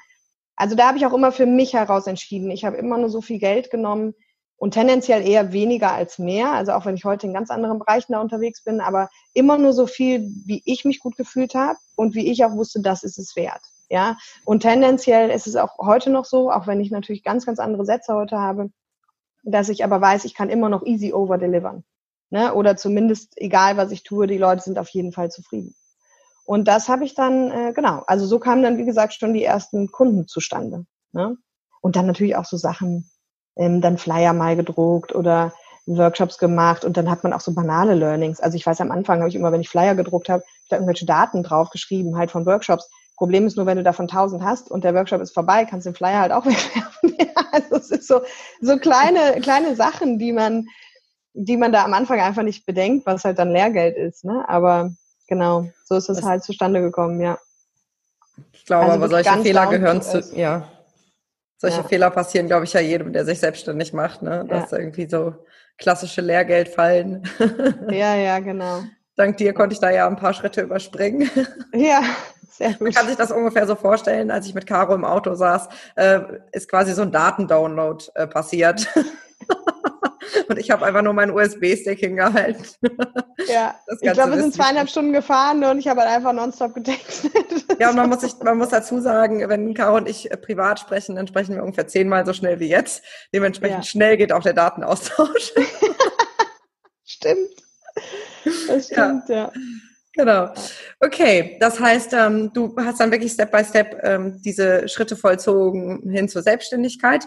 [0.54, 2.50] Also da habe ich auch immer für mich heraus entschieden.
[2.50, 4.14] Ich habe immer nur so viel Geld genommen
[4.56, 6.52] und tendenziell eher weniger als mehr.
[6.52, 9.72] Also auch wenn ich heute in ganz anderen Bereichen da unterwegs bin, aber immer nur
[9.72, 13.18] so viel, wie ich mich gut gefühlt habe und wie ich auch wusste, das ist
[13.18, 13.62] es wert.
[13.90, 17.58] Ja, und tendenziell ist es auch heute noch so, auch wenn ich natürlich ganz, ganz
[17.58, 18.70] andere Sätze heute habe,
[19.44, 21.84] dass ich aber weiß, ich kann immer noch easy over delivern.
[22.30, 22.52] Ne?
[22.52, 25.74] Oder zumindest, egal was ich tue, die Leute sind auf jeden Fall zufrieden.
[26.44, 29.44] Und das habe ich dann, äh, genau, also so kamen dann, wie gesagt, schon die
[29.44, 30.84] ersten Kunden zustande.
[31.12, 31.36] Ne?
[31.80, 33.10] Und dann natürlich auch so Sachen,
[33.56, 35.52] ähm, dann Flyer mal gedruckt oder
[35.86, 38.40] Workshops gemacht und dann hat man auch so banale Learnings.
[38.40, 41.06] Also ich weiß, am Anfang habe ich immer, wenn ich Flyer gedruckt habe, da irgendwelche
[41.06, 42.90] Daten draufgeschrieben, halt von Workshops.
[43.18, 45.90] Problem ist nur, wenn du davon tausend hast und der Workshop ist vorbei, kannst du
[45.90, 47.16] den Flyer halt auch wegwerfen.
[47.52, 48.22] also es ist so,
[48.60, 50.66] so kleine, kleine Sachen, die man,
[51.34, 54.24] die man da am Anfang einfach nicht bedenkt, was halt dann Lehrgeld ist.
[54.24, 54.44] Ne?
[54.48, 54.92] Aber
[55.26, 57.38] genau, so ist es halt zustande gekommen, ja.
[58.52, 60.68] Ich glaube, also aber solche Fehler gehören zu, ja.
[61.56, 61.82] Solche ja.
[61.82, 64.44] Fehler passieren, glaube ich, ja jedem, der sich selbstständig macht, ne?
[64.48, 64.78] Dass ja.
[64.78, 65.34] irgendwie so
[65.76, 67.28] klassische Lehrgeld fallen.
[67.90, 68.82] Ja, ja, genau.
[69.16, 71.28] Dank dir konnte ich da ja ein paar Schritte überspringen.
[71.74, 72.02] Ja.
[72.80, 76.20] Man kann sich das ungefähr so vorstellen, als ich mit Caro im Auto saß, äh,
[76.52, 78.88] ist quasi so ein Datendownload äh, passiert.
[80.48, 82.64] Und ich habe einfach nur meinen USB-Stick hingehalten.
[83.48, 87.32] Ja, ich glaube, wir sind zweieinhalb Stunden gefahren und ich habe halt einfach nonstop getextet.
[87.78, 90.80] Ja, und man muss, sich, man muss dazu sagen, wenn Caro und ich äh, privat
[90.80, 93.02] sprechen, dann sprechen wir ungefähr zehnmal so schnell wie jetzt.
[93.32, 93.90] Dementsprechend ja.
[93.90, 95.52] schnell geht auch der Datenaustausch.
[97.04, 97.50] stimmt.
[98.66, 99.36] Das stimmt, ja.
[99.36, 99.52] ja.
[100.18, 100.52] Genau.
[100.98, 106.10] Okay, das heißt, ähm, du hast dann wirklich Step by Step ähm, diese Schritte vollzogen
[106.10, 107.24] hin zur Selbstständigkeit.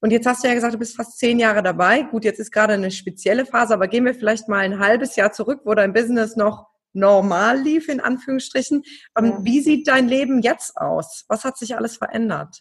[0.00, 2.02] Und jetzt hast du ja gesagt, du bist fast zehn Jahre dabei.
[2.02, 5.32] Gut, jetzt ist gerade eine spezielle Phase, aber gehen wir vielleicht mal ein halbes Jahr
[5.32, 8.82] zurück, wo dein Business noch normal lief, in Anführungsstrichen.
[9.16, 9.38] Ähm, ja.
[9.40, 11.24] Wie sieht dein Leben jetzt aus?
[11.28, 12.60] Was hat sich alles verändert?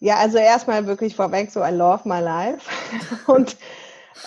[0.00, 2.68] Ja, also erstmal wirklich vorweg so, I love my life.
[3.30, 3.56] Und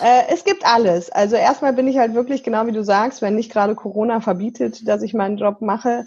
[0.02, 1.10] äh, es gibt alles.
[1.10, 4.86] Also erstmal bin ich halt wirklich, genau wie du sagst, wenn nicht gerade Corona verbietet,
[4.86, 6.06] dass ich meinen Job mache,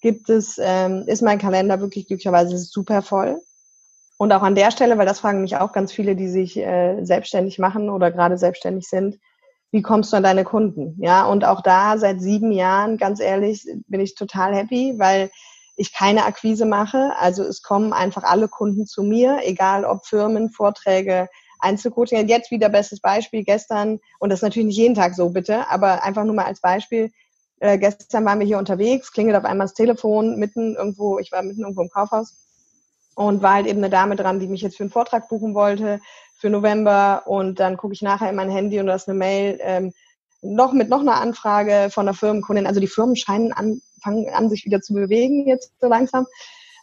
[0.00, 3.40] gibt es, ähm, ist mein Kalender wirklich glücklicherweise super voll.
[4.16, 7.02] Und auch an der Stelle, weil das fragen mich auch ganz viele, die sich äh,
[7.02, 9.18] selbstständig machen oder gerade selbstständig sind,
[9.72, 10.96] wie kommst du an deine Kunden?
[10.98, 15.30] Ja, und auch da seit sieben Jahren, ganz ehrlich, bin ich total happy, weil
[15.76, 17.12] ich keine Akquise mache.
[17.18, 21.28] Also es kommen einfach alle Kunden zu mir, egal ob Firmen, Vorträge,
[21.60, 22.28] Einzelcoaching.
[22.28, 26.02] Jetzt wieder bestes Beispiel gestern, und das ist natürlich nicht jeden Tag so, bitte, aber
[26.04, 27.10] einfach nur mal als Beispiel.
[27.60, 31.42] Äh, gestern waren wir hier unterwegs, klingelt auf einmal das Telefon mitten irgendwo, ich war
[31.42, 32.34] mitten irgendwo im Kaufhaus
[33.14, 36.00] und war halt eben eine Dame dran, die mich jetzt für einen Vortrag buchen wollte
[36.38, 39.58] für November und dann gucke ich nachher in mein Handy und da ist eine Mail
[39.60, 39.92] ähm,
[40.42, 42.66] noch mit noch einer Anfrage von einer Firmenkundin.
[42.66, 46.26] Also die Firmen scheinen an, fangen an, sich wieder zu bewegen jetzt so langsam.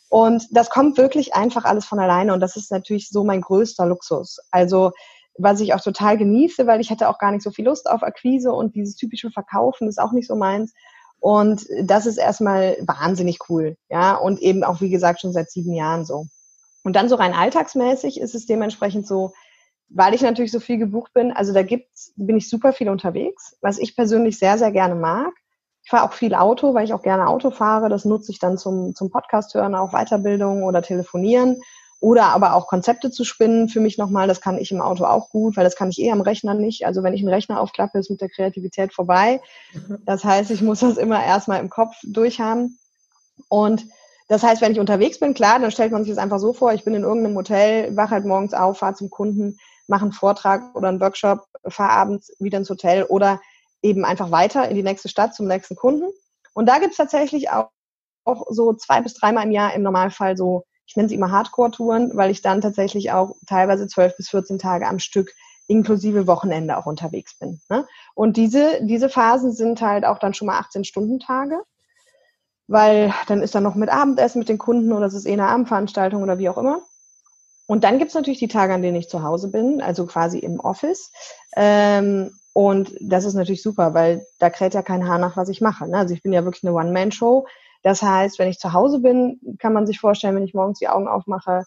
[0.09, 3.85] Und das kommt wirklich einfach alles von alleine und das ist natürlich so mein größter
[3.85, 4.39] Luxus.
[4.51, 4.91] Also
[5.37, 8.03] was ich auch total genieße, weil ich hatte auch gar nicht so viel Lust auf
[8.03, 10.73] Akquise und dieses typische Verkaufen ist auch nicht so meins.
[11.19, 13.77] Und das ist erstmal wahnsinnig cool.
[13.89, 16.25] Ja, und eben auch, wie gesagt, schon seit sieben Jahren so.
[16.83, 19.33] Und dann so rein alltagsmäßig ist es dementsprechend so,
[19.89, 23.57] weil ich natürlich so viel gebucht bin, also da gibt's, bin ich super viel unterwegs,
[23.61, 25.33] was ich persönlich sehr, sehr gerne mag.
[25.87, 27.87] Ich fahre auch viel Auto, weil ich auch gerne Auto fahre.
[27.87, 31.61] Das nutze ich dann zum, zum Podcast hören, auch Weiterbildung oder telefonieren.
[32.01, 35.29] Oder aber auch Konzepte zu spinnen für mich nochmal, das kann ich im Auto auch
[35.29, 36.85] gut, weil das kann ich eh am Rechner nicht.
[36.85, 39.39] Also wenn ich einen Rechner aufklappe, ist mit der Kreativität vorbei.
[39.73, 39.99] Mhm.
[40.05, 42.77] Das heißt, ich muss das immer erstmal im Kopf durchhaben.
[43.47, 43.85] Und
[44.27, 46.73] das heißt, wenn ich unterwegs bin, klar, dann stellt man sich das einfach so vor,
[46.73, 50.75] ich bin in irgendeinem Hotel, wache halt morgens auf, fahre zum Kunden, mache einen Vortrag
[50.75, 53.39] oder einen Workshop, fahre abends wieder ins Hotel oder
[53.87, 56.09] eben einfach weiter in die nächste Stadt zum nächsten Kunden.
[56.53, 57.69] Und da gibt's tatsächlich auch,
[58.25, 62.15] auch so zwei bis dreimal im Jahr im Normalfall so ich nenne sie immer Hardcore-Touren,
[62.15, 65.33] weil ich dann tatsächlich auch teilweise zwölf bis 14 Tage am Stück
[65.67, 67.59] inklusive Wochenende auch unterwegs bin.
[67.69, 67.85] Ne?
[68.15, 71.61] Und diese, diese Phasen sind halt auch dann schon mal 18-Stunden-Tage,
[72.67, 75.47] weil dann ist dann noch mit Abendessen mit den Kunden oder es ist eh eine
[75.47, 76.81] Abendveranstaltung oder wie auch immer.
[77.65, 80.61] Und dann gibt's natürlich die Tage, an denen ich zu Hause bin, also quasi im
[80.61, 81.11] Office.
[81.57, 85.61] Ähm, und das ist natürlich super, weil da kräht ja kein Haar nach, was ich
[85.61, 85.87] mache.
[85.87, 85.95] Ne?
[85.95, 87.45] Also ich bin ja wirklich eine One-Man-Show.
[87.83, 90.87] Das heißt, wenn ich zu Hause bin, kann man sich vorstellen, wenn ich morgens die
[90.87, 91.65] Augen aufmache,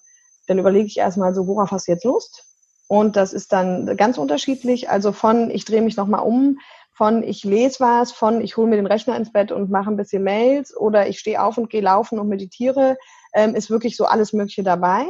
[0.48, 2.44] dann überlege ich erstmal so, worauf hast du jetzt Lust?
[2.88, 4.90] Und das ist dann ganz unterschiedlich.
[4.90, 6.58] Also von, ich drehe mich nochmal um,
[6.92, 9.96] von ich lese was, von ich hole mir den Rechner ins Bett und mache ein
[9.96, 12.96] bisschen Mails oder ich stehe auf und gehe laufen und meditiere,
[13.32, 15.04] ähm, ist wirklich so alles Mögliche dabei.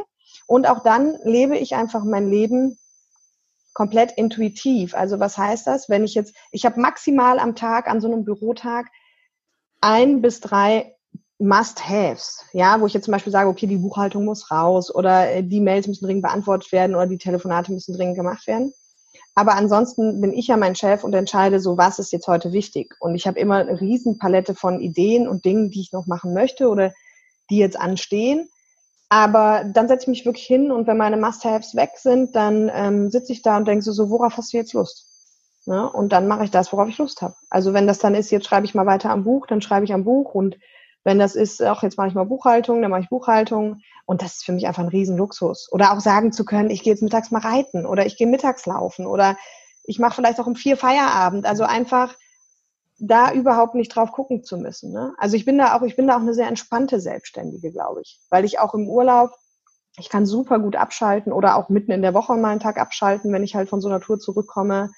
[0.46, 2.76] Und auch dann lebe ich einfach mein Leben
[3.72, 4.94] komplett intuitiv.
[4.94, 5.88] Also was heißt das?
[5.88, 8.86] Wenn ich jetzt, ich habe maximal am Tag, an so einem Bürotag,
[9.80, 10.94] ein bis drei
[11.38, 15.42] Must-Haves, ja, wo ich jetzt zum Beispiel sage, okay, die Buchhaltung muss raus oder äh,
[15.42, 18.74] die Mails müssen dringend beantwortet werden oder die Telefonate müssen dringend gemacht werden.
[19.34, 22.94] Aber ansonsten bin ich ja mein Chef und entscheide so, was ist jetzt heute wichtig.
[23.00, 26.34] Und ich habe immer eine riesen Palette von Ideen und Dingen, die ich noch machen
[26.34, 26.92] möchte oder
[27.48, 28.50] die jetzt anstehen.
[29.10, 33.10] Aber dann setze ich mich wirklich hin und wenn meine Must-Haves weg sind, dann ähm,
[33.10, 35.08] sitze ich da und denke so, so, worauf hast du jetzt Lust?
[35.66, 35.90] Ne?
[35.90, 37.34] Und dann mache ich das, worauf ich Lust habe.
[37.50, 39.92] Also wenn das dann ist, jetzt schreibe ich mal weiter am Buch, dann schreibe ich
[39.92, 40.56] am Buch und
[41.02, 44.34] wenn das ist, auch jetzt mache ich mal Buchhaltung, dann mache ich Buchhaltung und das
[44.34, 45.68] ist für mich einfach ein Riesenluxus.
[45.72, 48.64] Oder auch sagen zu können, ich gehe jetzt mittags mal reiten oder ich gehe mittags
[48.66, 49.36] laufen oder
[49.82, 51.46] ich mache vielleicht auch um vier Feierabend.
[51.46, 52.14] Also einfach
[53.00, 54.92] da überhaupt nicht drauf gucken zu müssen.
[54.92, 55.14] Ne?
[55.16, 58.20] Also ich bin da auch, ich bin da auch eine sehr entspannte Selbstständige, glaube ich,
[58.28, 59.30] weil ich auch im Urlaub,
[59.98, 63.32] ich kann super gut abschalten oder auch mitten in der Woche mal einen Tag abschalten,
[63.32, 64.90] wenn ich halt von so einer Tour zurückkomme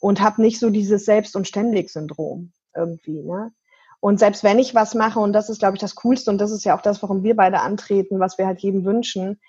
[0.00, 3.22] und habe nicht so dieses Selbst- und Ständig-Syndrom irgendwie.
[3.22, 3.52] Ne?
[3.98, 6.52] Und selbst wenn ich was mache, und das ist, glaube ich, das Coolste, und das
[6.52, 9.40] ist ja auch das, warum wir beide antreten, was wir halt jedem wünschen,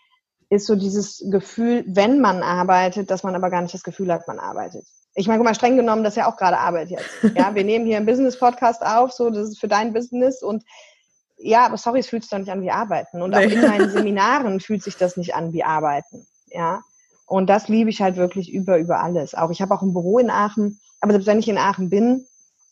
[0.50, 4.28] ist so dieses Gefühl, wenn man arbeitet, dass man aber gar nicht das Gefühl hat,
[4.28, 7.10] man arbeitet ich meine, guck mal, streng genommen, das ist ja auch gerade Arbeit jetzt.
[7.36, 10.64] Ja, wir nehmen hier einen Business-Podcast auf, so, das ist für dein Business und
[11.44, 13.22] ja, aber sorry, es fühlt sich doch nicht an wie Arbeiten.
[13.22, 16.28] Und auch in meinen Seminaren fühlt sich das nicht an wie Arbeiten.
[16.48, 16.82] Ja.
[17.26, 19.34] Und das liebe ich halt wirklich über, über alles.
[19.34, 22.28] Auch ich habe auch ein Büro in Aachen, aber selbst wenn ich in Aachen bin,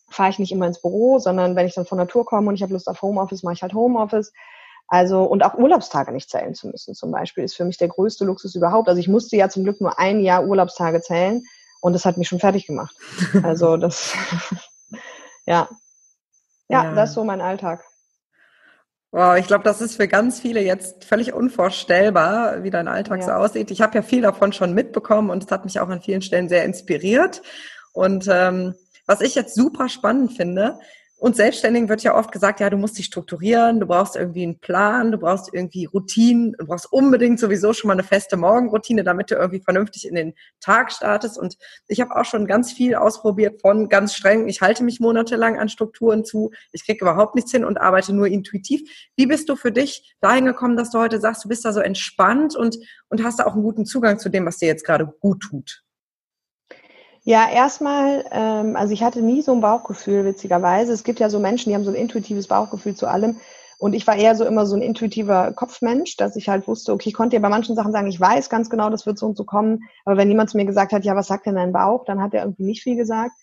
[0.09, 2.61] fahre ich nicht immer ins Büro, sondern wenn ich dann von Natur komme und ich
[2.61, 4.31] habe Lust auf Homeoffice, mache ich halt Homeoffice.
[4.87, 8.25] Also, und auch Urlaubstage nicht zählen zu müssen, zum Beispiel, ist für mich der größte
[8.25, 8.89] Luxus überhaupt.
[8.89, 11.43] Also ich musste ja zum Glück nur ein Jahr Urlaubstage zählen
[11.79, 12.95] und das hat mich schon fertig gemacht.
[13.43, 14.13] Also das,
[15.45, 15.67] ja.
[16.67, 16.83] ja.
[16.83, 17.83] Ja, das ist so mein Alltag.
[19.11, 23.25] Wow, ich glaube, das ist für ganz viele jetzt völlig unvorstellbar, wie dein Alltag ja.
[23.25, 23.71] so aussieht.
[23.71, 26.47] Ich habe ja viel davon schon mitbekommen und es hat mich auch an vielen Stellen
[26.47, 27.41] sehr inspiriert.
[27.91, 28.75] Und ähm,
[29.07, 30.79] was ich jetzt super spannend finde,
[31.19, 34.59] und Selbstständigen wird ja oft gesagt, ja, du musst dich strukturieren, du brauchst irgendwie einen
[34.59, 39.29] Plan, du brauchst irgendwie Routinen, du brauchst unbedingt sowieso schon mal eine feste Morgenroutine, damit
[39.29, 41.37] du irgendwie vernünftig in den Tag startest.
[41.37, 41.57] Und
[41.89, 45.67] ich habe auch schon ganz viel ausprobiert von ganz streng, ich halte mich monatelang an
[45.67, 48.81] Strukturen zu, ich kriege überhaupt nichts hin und arbeite nur intuitiv.
[49.17, 51.81] Wie bist du für dich dahin gekommen, dass du heute sagst, du bist da so
[51.81, 52.77] entspannt und,
[53.09, 55.83] und hast da auch einen guten Zugang zu dem, was dir jetzt gerade gut tut?
[57.29, 60.91] Ja, erstmal, ähm, also ich hatte nie so ein Bauchgefühl, witzigerweise.
[60.93, 63.39] Es gibt ja so Menschen, die haben so ein intuitives Bauchgefühl zu allem.
[63.77, 67.09] Und ich war eher so immer so ein intuitiver Kopfmensch, dass ich halt wusste, okay,
[67.09, 69.37] ich konnte ja bei manchen Sachen sagen, ich weiß ganz genau, das wird so und
[69.37, 69.83] so kommen.
[70.05, 72.33] Aber wenn jemand zu mir gesagt hat, ja, was sagt denn dein Bauch, dann hat
[72.33, 73.33] er irgendwie nicht viel gesagt.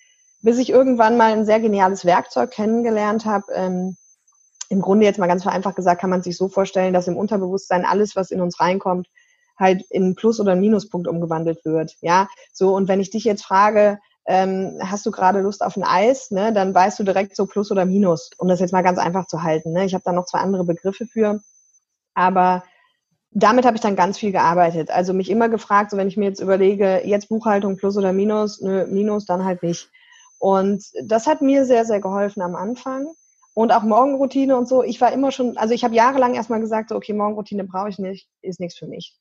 [0.42, 3.44] Bis ich irgendwann mal ein sehr geniales Werkzeug kennengelernt habe.
[3.54, 3.96] Ähm,
[4.68, 7.84] Im Grunde jetzt mal ganz vereinfacht gesagt, kann man sich so vorstellen, dass im Unterbewusstsein
[7.84, 9.06] alles, was in uns reinkommt,
[9.58, 11.96] halt in Plus- oder Minuspunkt umgewandelt wird.
[12.00, 15.84] Ja, so und wenn ich dich jetzt frage, ähm, hast du gerade Lust auf ein
[15.84, 18.98] Eis, ne, dann weißt du direkt so Plus oder Minus, um das jetzt mal ganz
[18.98, 19.72] einfach zu halten.
[19.72, 19.84] Ne?
[19.84, 21.40] Ich habe da noch zwei andere Begriffe für,
[22.14, 22.64] aber
[23.30, 24.90] damit habe ich dann ganz viel gearbeitet.
[24.90, 28.60] Also mich immer gefragt, so wenn ich mir jetzt überlege, jetzt Buchhaltung Plus oder Minus,
[28.60, 29.90] nö, Minus, dann halt nicht.
[30.38, 33.08] Und das hat mir sehr, sehr geholfen am Anfang.
[33.54, 34.82] Und auch Morgenroutine und so.
[34.82, 37.98] Ich war immer schon, also ich habe jahrelang erstmal gesagt, so, okay, Morgenroutine brauche ich
[37.98, 39.16] nicht, ist nichts für mich.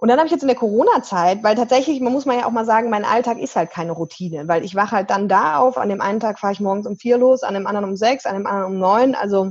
[0.00, 2.50] Und dann habe ich jetzt in der Corona-Zeit, weil tatsächlich, man muss man ja auch
[2.50, 5.76] mal sagen, mein Alltag ist halt keine Routine, weil ich wache halt dann da auf,
[5.76, 8.24] an dem einen Tag fahre ich morgens um vier los, an dem anderen um sechs,
[8.24, 9.14] an dem anderen um neun.
[9.14, 9.50] Also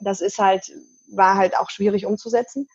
[0.00, 0.72] das ist halt,
[1.12, 2.66] war halt auch schwierig umzusetzen.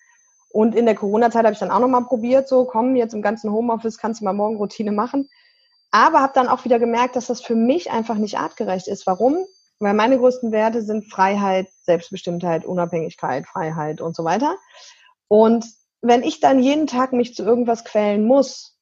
[0.49, 3.51] Und in der Corona-Zeit habe ich dann auch nochmal probiert, so komm, jetzt im ganzen
[3.51, 5.29] Homeoffice kannst du mal morgen Routine machen.
[5.91, 9.05] Aber habe dann auch wieder gemerkt, dass das für mich einfach nicht artgerecht ist.
[9.07, 9.45] Warum?
[9.79, 14.55] Weil meine größten Werte sind Freiheit, Selbstbestimmtheit, Unabhängigkeit, Freiheit und so weiter.
[15.27, 15.65] Und
[16.03, 18.77] wenn ich dann jeden Tag mich zu irgendwas quälen muss,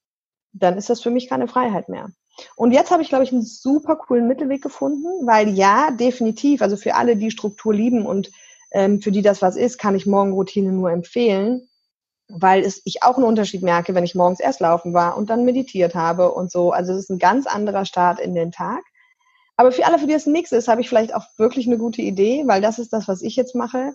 [0.52, 2.10] dann ist das für mich keine Freiheit mehr.
[2.56, 6.76] Und jetzt habe ich, glaube ich, einen super coolen Mittelweg gefunden, weil ja, definitiv, also
[6.76, 8.32] für alle, die Struktur lieben und
[8.72, 11.68] ähm, für die das was ist, kann ich Morgenroutine nur empfehlen,
[12.28, 15.44] weil es, ich auch einen Unterschied merke, wenn ich morgens erst laufen war und dann
[15.44, 16.72] meditiert habe und so.
[16.72, 18.82] Also es ist ein ganz anderer Start in den Tag.
[19.56, 22.02] Aber für alle, für die es nichts ist, habe ich vielleicht auch wirklich eine gute
[22.02, 23.92] Idee, weil das ist das, was ich jetzt mache.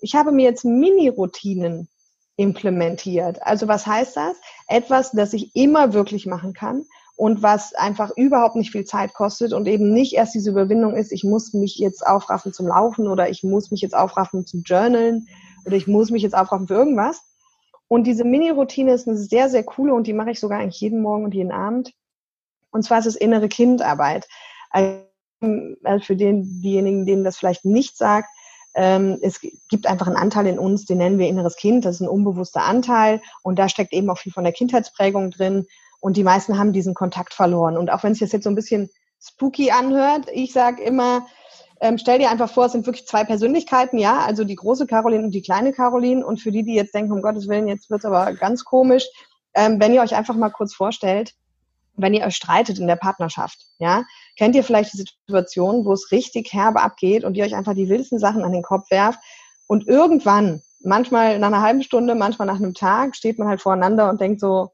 [0.00, 1.88] Ich habe mir jetzt Mini-Routinen
[2.40, 3.42] implementiert.
[3.42, 4.34] Also was heißt das?
[4.66, 9.52] Etwas, das ich immer wirklich machen kann und was einfach überhaupt nicht viel Zeit kostet
[9.52, 13.28] und eben nicht erst diese Überwindung ist, ich muss mich jetzt aufraffen zum Laufen oder
[13.28, 15.28] ich muss mich jetzt aufraffen zum Journalen
[15.66, 17.22] oder ich muss mich jetzt aufraffen für irgendwas.
[17.88, 21.02] Und diese Mini-Routine ist eine sehr, sehr coole und die mache ich sogar eigentlich jeden
[21.02, 21.92] Morgen und jeden Abend.
[22.70, 24.26] Und zwar ist es innere Kindarbeit.
[24.70, 25.02] Also
[25.40, 28.28] für den, diejenigen, denen das vielleicht nicht sagt,
[28.72, 31.84] es gibt einfach einen Anteil in uns, den nennen wir inneres Kind.
[31.84, 35.66] Das ist ein unbewusster Anteil und da steckt eben auch viel von der Kindheitsprägung drin.
[36.00, 37.76] Und die meisten haben diesen Kontakt verloren.
[37.76, 41.26] Und auch wenn das jetzt so ein bisschen spooky anhört, ich sage immer,
[41.80, 45.24] ähm, stell dir einfach vor, es sind wirklich zwei Persönlichkeiten, ja, also die große Caroline
[45.24, 46.24] und die kleine Caroline.
[46.24, 49.06] Und für die, die jetzt denken, um Gottes Willen, jetzt wird's aber ganz komisch,
[49.54, 51.34] ähm, wenn ihr euch einfach mal kurz vorstellt,
[52.02, 54.04] wenn ihr euch streitet in der Partnerschaft, ja,
[54.36, 57.88] kennt ihr vielleicht die Situation, wo es richtig herbe abgeht und ihr euch einfach die
[57.88, 59.18] wildesten Sachen an den Kopf werft
[59.66, 64.08] und irgendwann, manchmal nach einer halben Stunde, manchmal nach einem Tag, steht man halt voreinander
[64.08, 64.70] und denkt so,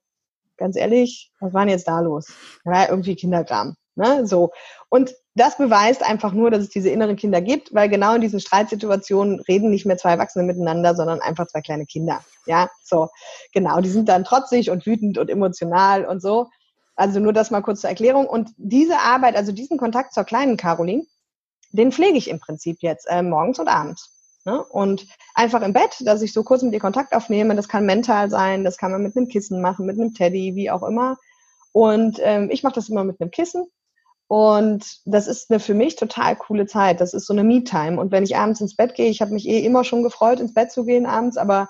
[0.57, 2.33] ganz ehrlich, was war denn jetzt da los?
[2.65, 4.53] Ja, irgendwie Kinderkram, ne, so.
[4.89, 8.41] Und das beweist einfach nur, dass es diese inneren Kinder gibt, weil genau in diesen
[8.41, 12.25] Streitsituationen reden nicht mehr zwei Erwachsene miteinander, sondern einfach zwei kleine Kinder.
[12.47, 13.11] Ja, so.
[13.53, 13.81] Genau.
[13.83, 16.49] Die sind dann trotzig und wütend und emotional und so.
[16.97, 18.27] Also nur das mal kurz zur Erklärung.
[18.27, 21.05] Und diese Arbeit, also diesen Kontakt zur kleinen Caroline,
[21.71, 24.11] den pflege ich im Prinzip jetzt äh, morgens und abends.
[24.45, 24.65] Ne?
[24.65, 28.31] Und einfach im Bett, dass ich so kurz mit ihr Kontakt aufnehme, das kann mental
[28.31, 31.19] sein, das kann man mit einem Kissen machen, mit einem Teddy, wie auch immer.
[31.73, 33.67] Und ähm, ich mache das immer mit einem Kissen.
[34.29, 37.01] Und das ist eine für mich total coole Zeit.
[37.01, 38.01] Das ist so eine Me-Time.
[38.01, 40.55] Und wenn ich abends ins Bett gehe, ich habe mich eh immer schon gefreut, ins
[40.55, 41.69] Bett zu gehen abends, aber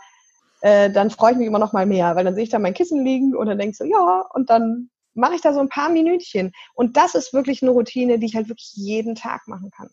[0.60, 2.74] äh, dann freue ich mich immer noch mal mehr, weil dann sehe ich da mein
[2.74, 5.88] Kissen liegen und dann ich so, ja, und dann mache ich da so ein paar
[5.88, 6.52] Minütchen.
[6.74, 9.90] Und das ist wirklich eine Routine, die ich halt wirklich jeden Tag machen kann.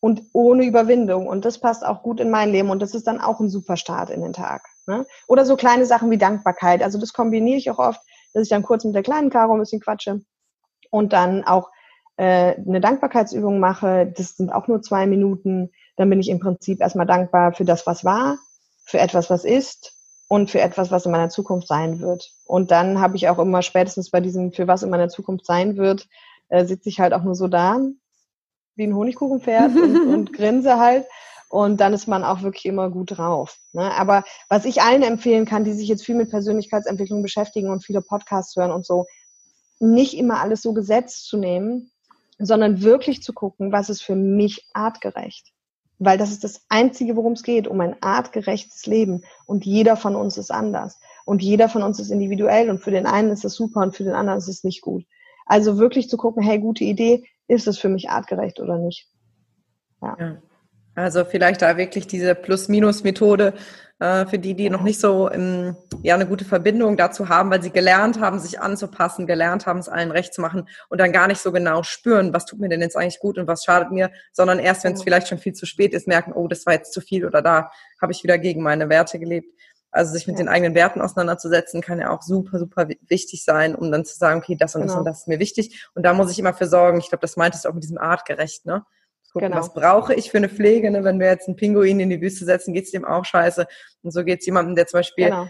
[0.00, 1.26] Und ohne Überwindung.
[1.26, 2.70] Und das passt auch gut in mein Leben.
[2.70, 4.62] Und das ist dann auch ein super Start in den Tag.
[4.86, 5.06] Ne?
[5.26, 6.82] Oder so kleine Sachen wie Dankbarkeit.
[6.82, 8.00] Also das kombiniere ich auch oft,
[8.32, 10.20] dass ich dann kurz mit der kleinen Karo ein bisschen quatsche
[10.90, 11.70] und dann auch
[12.16, 14.12] äh, eine Dankbarkeitsübung mache.
[14.16, 15.70] Das sind auch nur zwei Minuten.
[15.96, 18.38] Dann bin ich im Prinzip erstmal dankbar für das, was war,
[18.84, 19.97] für etwas, was ist
[20.28, 22.30] und für etwas, was in meiner Zukunft sein wird.
[22.44, 25.76] Und dann habe ich auch immer spätestens bei diesem, für was in meiner Zukunft sein
[25.76, 26.06] wird,
[26.48, 27.80] äh, sitze ich halt auch nur so da,
[28.76, 31.06] wie ein Honigkuchenpferd und, und grinse halt.
[31.48, 33.56] Und dann ist man auch wirklich immer gut drauf.
[33.72, 33.90] Ne?
[33.94, 38.02] Aber was ich allen empfehlen kann, die sich jetzt viel mit Persönlichkeitsentwicklung beschäftigen und viele
[38.02, 39.06] Podcasts hören und so,
[39.80, 41.90] nicht immer alles so gesetzt zu nehmen,
[42.38, 45.52] sondern wirklich zu gucken, was ist für mich artgerecht.
[45.98, 49.22] Weil das ist das Einzige, worum es geht, um ein artgerechtes Leben.
[49.46, 51.00] Und jeder von uns ist anders.
[51.24, 52.70] Und jeder von uns ist individuell.
[52.70, 55.04] Und für den einen ist es super und für den anderen ist es nicht gut.
[55.46, 59.08] Also wirklich zu gucken, hey, gute Idee, ist es für mich artgerecht oder nicht?
[60.02, 60.16] Ja.
[60.18, 60.42] ja.
[60.98, 63.54] Also vielleicht da wirklich diese Plus-Minus-Methode
[64.00, 67.62] äh, für die, die noch nicht so im, ja eine gute Verbindung dazu haben, weil
[67.62, 71.28] sie gelernt haben, sich anzupassen, gelernt haben, es allen recht zu machen und dann gar
[71.28, 74.10] nicht so genau spüren, was tut mir denn jetzt eigentlich gut und was schadet mir,
[74.32, 76.92] sondern erst, wenn es vielleicht schon viel zu spät ist, merken, oh, das war jetzt
[76.92, 77.70] zu viel oder da
[78.02, 79.54] habe ich wieder gegen meine Werte gelebt.
[79.92, 80.44] Also sich mit ja.
[80.44, 84.40] den eigenen Werten auseinanderzusetzen, kann ja auch super, super wichtig sein, um dann zu sagen,
[84.40, 84.94] okay, das und genau.
[84.94, 85.88] das und das ist mir wichtig.
[85.94, 86.98] Und da muss ich immer für sorgen.
[86.98, 88.84] Ich glaube, das meintest du auch mit diesem artgerecht, ne?
[89.32, 89.60] Gucken, genau.
[89.60, 90.90] was brauche ich für eine Pflege?
[90.90, 91.04] Ne?
[91.04, 93.66] Wenn wir jetzt einen Pinguin in die Wüste setzen, geht's dem auch scheiße.
[94.02, 95.48] Und so geht's jemandem, der zum Beispiel genau.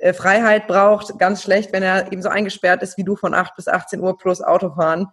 [0.00, 3.56] Äh, Freiheit braucht, ganz schlecht, wenn er eben so eingesperrt ist wie du von 8
[3.56, 5.08] bis 18 Uhr plus Autofahren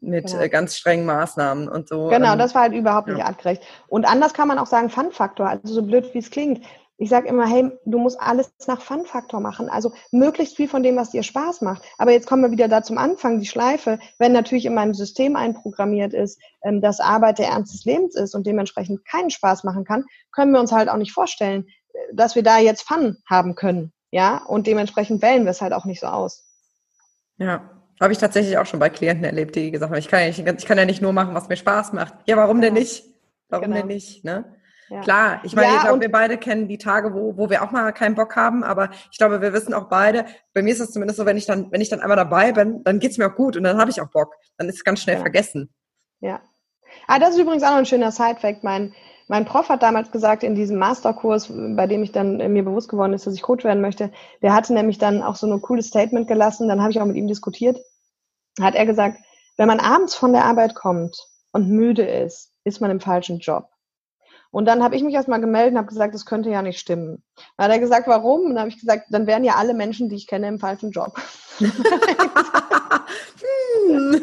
[0.00, 0.40] mit genau.
[0.40, 2.08] äh, ganz strengen Maßnahmen und so.
[2.08, 3.26] Genau, ähm, das war halt überhaupt nicht ja.
[3.26, 3.62] artgerecht.
[3.86, 6.64] Und anders kann man auch sagen Fun-Faktor, also so blöd wie es klingt.
[7.02, 9.68] Ich sage immer, hey, du musst alles nach Fun-Faktor machen.
[9.68, 11.82] Also möglichst viel von dem, was dir Spaß macht.
[11.98, 13.98] Aber jetzt kommen wir wieder da zum Anfang, die Schleife.
[14.20, 18.36] Wenn natürlich in meinem System einprogrammiert ist, ähm, dass Arbeit der Ernst des Lebens ist
[18.36, 22.36] und dementsprechend keinen Spaß machen kann, können wir uns halt auch nicht vorstellen, äh, dass
[22.36, 23.92] wir da jetzt Fun haben können.
[24.12, 26.44] Ja, und dementsprechend wählen wir es halt auch nicht so aus.
[27.36, 27.68] Ja,
[28.00, 30.38] habe ich tatsächlich auch schon bei Klienten erlebt, die gesagt haben, ich kann ja nicht,
[30.38, 32.14] ich kann ja nicht nur machen, was mir Spaß macht.
[32.26, 32.66] Ja, warum ja.
[32.66, 33.02] denn nicht?
[33.48, 33.78] Warum genau.
[33.78, 34.24] denn nicht?
[34.24, 34.44] Ne?
[34.92, 35.00] Ja.
[35.00, 37.70] Klar, ich meine, ja, ich glaube, wir beide kennen die Tage, wo, wo wir auch
[37.70, 40.90] mal keinen Bock haben, aber ich glaube, wir wissen auch beide, bei mir ist es
[40.90, 43.34] zumindest so, wenn ich dann, wenn ich dann einmal dabei bin, dann geht's mir auch
[43.34, 44.34] gut und dann habe ich auch Bock.
[44.58, 45.22] Dann ist es ganz schnell ja.
[45.22, 45.72] vergessen.
[46.20, 46.42] Ja.
[47.06, 48.64] Ah, das ist übrigens auch noch ein schöner Sidefact.
[48.64, 48.92] Mein,
[49.28, 52.90] mein Prof hat damals gesagt, in diesem Masterkurs, bei dem ich dann äh, mir bewusst
[52.90, 55.86] geworden ist, dass ich Coach werden möchte, der hatte nämlich dann auch so ein cooles
[55.86, 57.80] Statement gelassen, dann habe ich auch mit ihm diskutiert,
[58.60, 59.16] hat er gesagt,
[59.56, 61.16] wenn man abends von der Arbeit kommt
[61.52, 63.71] und müde ist, ist man im falschen Job.
[64.52, 67.22] Und dann habe ich mich erstmal gemeldet und habe gesagt, das könnte ja nicht stimmen.
[67.56, 68.42] Dann hat er gesagt, warum?
[68.42, 70.90] Und dann habe ich gesagt, dann wären ja alle Menschen, die ich kenne, im falschen
[70.90, 71.18] Job.
[71.58, 71.72] hm.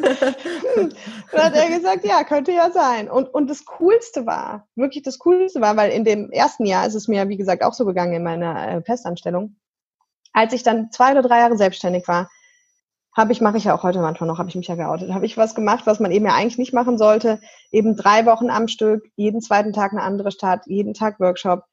[1.32, 3.10] dann hat er gesagt, ja, könnte ja sein.
[3.10, 6.94] Und, und das Coolste war, wirklich das Coolste war, weil in dem ersten Jahr ist
[6.94, 9.56] es mir, wie gesagt, auch so gegangen in meiner äh, Festanstellung.
[10.32, 12.30] Als ich dann zwei oder drei Jahre selbstständig war,
[13.16, 15.26] habe ich, mache ich ja auch heute manchmal noch, habe ich mich ja geoutet, habe
[15.26, 17.40] ich was gemacht, was man eben ja eigentlich nicht machen sollte.
[17.72, 21.64] Eben drei Wochen am Stück, jeden zweiten Tag eine andere Stadt, jeden Tag Workshop.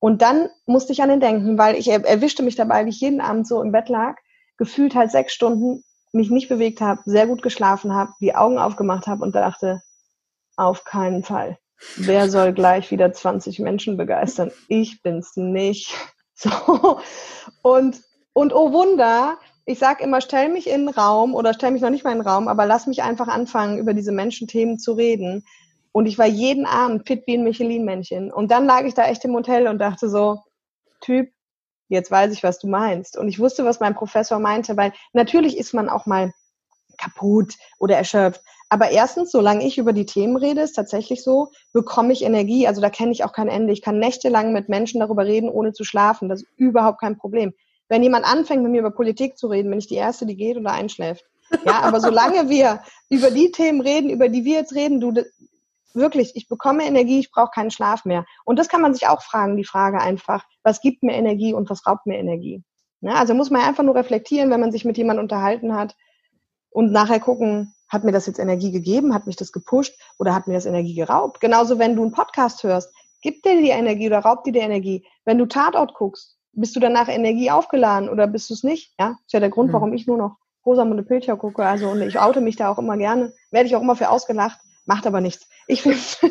[0.00, 3.20] Und dann musste ich an den denken, weil ich erwischte mich dabei, wie ich jeden
[3.20, 4.16] Abend so im Bett lag,
[4.56, 5.82] gefühlt halt sechs Stunden
[6.12, 9.82] mich nicht bewegt habe, sehr gut geschlafen habe, die Augen aufgemacht habe und dachte,
[10.56, 11.58] auf keinen Fall.
[11.96, 14.50] Wer soll gleich wieder 20 Menschen begeistern?
[14.68, 15.94] Ich bin's nicht.
[16.40, 17.00] So.
[17.62, 18.00] Und,
[18.32, 19.38] und oh Wunder,
[19.68, 22.20] ich sage immer, stell mich in den Raum oder stell mich noch nicht mal in
[22.20, 25.44] den Raum, aber lass mich einfach anfangen, über diese Menschenthemen zu reden.
[25.92, 28.32] Und ich war jeden Abend fit wie ein Michelin-Männchen.
[28.32, 30.40] Und dann lag ich da echt im Hotel und dachte so,
[31.02, 31.30] Typ,
[31.88, 33.18] jetzt weiß ich, was du meinst.
[33.18, 36.32] Und ich wusste, was mein Professor meinte, weil natürlich ist man auch mal
[36.96, 38.40] kaputt oder erschöpft.
[38.70, 42.66] Aber erstens, solange ich über die Themen rede, ist tatsächlich so, bekomme ich Energie.
[42.66, 43.74] Also da kenne ich auch kein Ende.
[43.74, 46.30] Ich kann nächtelang mit Menschen darüber reden, ohne zu schlafen.
[46.30, 47.52] Das ist überhaupt kein Problem.
[47.88, 50.56] Wenn jemand anfängt, mit mir über Politik zu reden, bin ich die Erste, die geht
[50.56, 51.24] oder einschläft.
[51.64, 55.14] Ja, aber solange wir über die Themen reden, über die wir jetzt reden, du,
[55.94, 58.24] wirklich, ich bekomme Energie, ich brauche keinen Schlaf mehr.
[58.44, 61.70] Und das kann man sich auch fragen, die Frage einfach, was gibt mir Energie und
[61.70, 62.62] was raubt mir Energie?
[63.00, 65.96] Ja, also muss man einfach nur reflektieren, wenn man sich mit jemandem unterhalten hat
[66.70, 70.46] und nachher gucken, hat mir das jetzt Energie gegeben, hat mich das gepusht oder hat
[70.46, 71.40] mir das Energie geraubt?
[71.40, 75.06] Genauso, wenn du einen Podcast hörst, gibt dir die Energie oder raubt dir die Energie?
[75.24, 78.92] Wenn du Tatort guckst, bist du danach Energie aufgeladen oder bist du es nicht?
[78.98, 79.74] Ja, ist ja der Grund, mhm.
[79.74, 81.64] warum ich nur noch Rosamunde Pilcher gucke.
[81.64, 83.32] Also, und ich oute mich da auch immer gerne.
[83.50, 85.48] Werde ich auch immer für ausgelacht, macht aber nichts.
[85.66, 85.98] Ich finde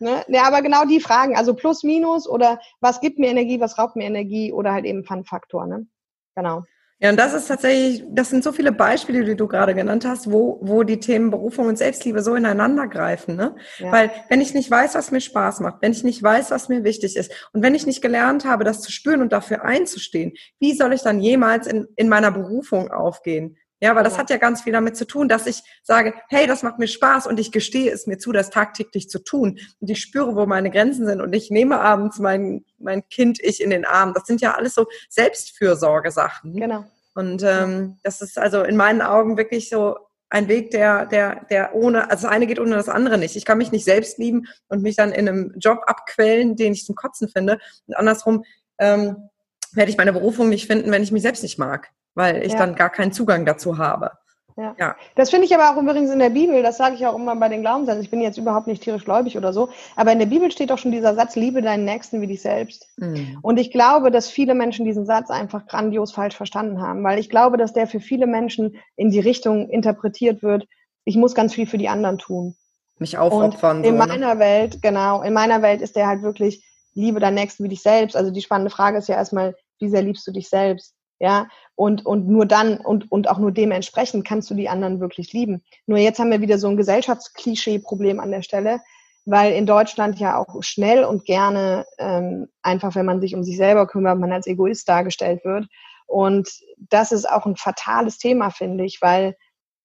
[0.00, 0.24] ne?
[0.28, 3.96] Ja, aber genau die Fragen, also plus, minus oder was gibt mir Energie, was raubt
[3.96, 5.86] mir Energie oder halt eben Fun-Faktor, ne?
[6.34, 6.64] Genau.
[7.02, 10.30] Ja, und das ist tatsächlich, das sind so viele Beispiele, die du gerade genannt hast,
[10.30, 13.36] wo, wo die Themen Berufung und Selbstliebe so ineinander greifen.
[13.36, 13.56] Ne?
[13.78, 13.90] Ja.
[13.90, 16.84] Weil wenn ich nicht weiß, was mir Spaß macht, wenn ich nicht weiß, was mir
[16.84, 20.74] wichtig ist und wenn ich nicht gelernt habe, das zu spüren und dafür einzustehen, wie
[20.74, 23.56] soll ich dann jemals in, in meiner Berufung aufgehen?
[23.82, 26.62] Ja, weil das hat ja ganz viel damit zu tun, dass ich sage, hey, das
[26.62, 29.58] macht mir Spaß und ich gestehe es mir zu, das tagtäglich zu tun.
[29.80, 33.62] Und ich spüre, wo meine Grenzen sind und ich nehme abends mein, mein Kind ich
[33.62, 34.12] in den Arm.
[34.12, 36.54] Das sind ja alles so Selbstfürsorgesachen.
[36.54, 36.84] Genau.
[37.14, 39.96] Und ähm, das ist also in meinen Augen wirklich so
[40.28, 43.34] ein Weg, der, der, der ohne, also das eine geht ohne das andere nicht.
[43.34, 46.84] Ich kann mich nicht selbst lieben und mich dann in einem Job abquälen, den ich
[46.84, 47.58] zum Kotzen finde.
[47.86, 48.44] Und andersrum
[48.78, 49.30] ähm,
[49.72, 51.90] werde ich meine Berufung nicht finden, wenn ich mich selbst nicht mag
[52.20, 52.58] weil ich ja.
[52.58, 54.12] dann gar keinen Zugang dazu habe.
[54.56, 54.74] Ja.
[54.78, 54.96] ja.
[55.14, 57.48] Das finde ich aber auch übrigens in der Bibel, das sage ich auch immer bei
[57.48, 58.02] den Glaubenssätzen.
[58.02, 60.76] Ich bin jetzt überhaupt nicht tierisch gläubig oder so, aber in der Bibel steht doch
[60.76, 62.88] schon dieser Satz, liebe deinen Nächsten wie dich selbst.
[62.98, 63.38] Mhm.
[63.40, 67.30] Und ich glaube, dass viele Menschen diesen Satz einfach grandios falsch verstanden haben, weil ich
[67.30, 70.66] glaube, dass der für viele Menschen in die Richtung interpretiert wird,
[71.04, 72.54] ich muss ganz viel für die anderen tun.
[72.98, 73.78] Mich aufopfern.
[73.78, 74.06] Und in so, ne?
[74.06, 74.40] meiner ne?
[74.40, 76.62] Welt, genau, in meiner Welt ist der halt wirklich,
[76.92, 78.14] liebe deinen Nächsten wie dich selbst.
[78.14, 80.94] Also die spannende Frage ist ja erstmal, wie sehr liebst du dich selbst?
[81.20, 85.32] Ja, und, und nur dann und, und auch nur dementsprechend kannst du die anderen wirklich
[85.34, 85.62] lieben.
[85.86, 88.80] Nur jetzt haben wir wieder so ein Gesellschaftsklischee-Problem an der Stelle,
[89.26, 93.58] weil in Deutschland ja auch schnell und gerne ähm, einfach, wenn man sich um sich
[93.58, 95.66] selber kümmert, man als Egoist dargestellt wird.
[96.06, 96.48] Und
[96.78, 99.36] das ist auch ein fatales Thema, finde ich, weil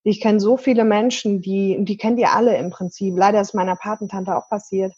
[0.04, 3.14] ich kenne so viele Menschen, die, die kennt ihr alle im Prinzip.
[3.18, 4.94] Leider ist meiner Patentante auch passiert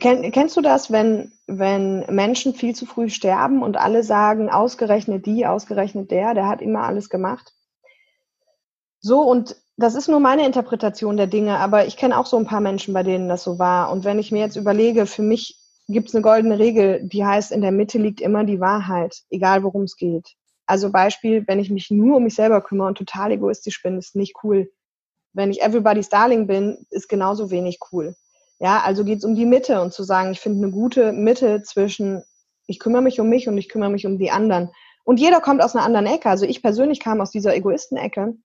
[0.00, 5.26] Kenn, kennst du das, wenn, wenn Menschen viel zu früh sterben und alle sagen, ausgerechnet
[5.26, 7.52] die, ausgerechnet der, der hat immer alles gemacht?
[9.00, 12.46] So, und das ist nur meine Interpretation der Dinge, aber ich kenne auch so ein
[12.46, 13.90] paar Menschen, bei denen das so war.
[13.90, 17.52] Und wenn ich mir jetzt überlege, für mich gibt es eine goldene Regel, die heißt,
[17.52, 20.34] in der Mitte liegt immer die Wahrheit, egal worum es geht.
[20.66, 24.16] Also Beispiel, wenn ich mich nur um mich selber kümmere und total egoistisch bin, ist
[24.16, 24.70] nicht cool.
[25.34, 28.16] Wenn ich everybody's darling bin, ist genauso wenig cool.
[28.64, 31.60] Ja, also geht es um die Mitte und zu sagen, ich finde eine gute Mitte
[31.60, 32.22] zwischen,
[32.66, 34.70] ich kümmere mich um mich und ich kümmere mich um die anderen.
[35.04, 36.30] Und jeder kommt aus einer anderen Ecke.
[36.30, 38.38] Also ich persönlich kam aus dieser Egoisten-Ecke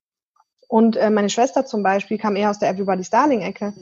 [0.67, 3.74] und äh, meine Schwester zum Beispiel kam eher aus der Everybody's Darling-Ecke.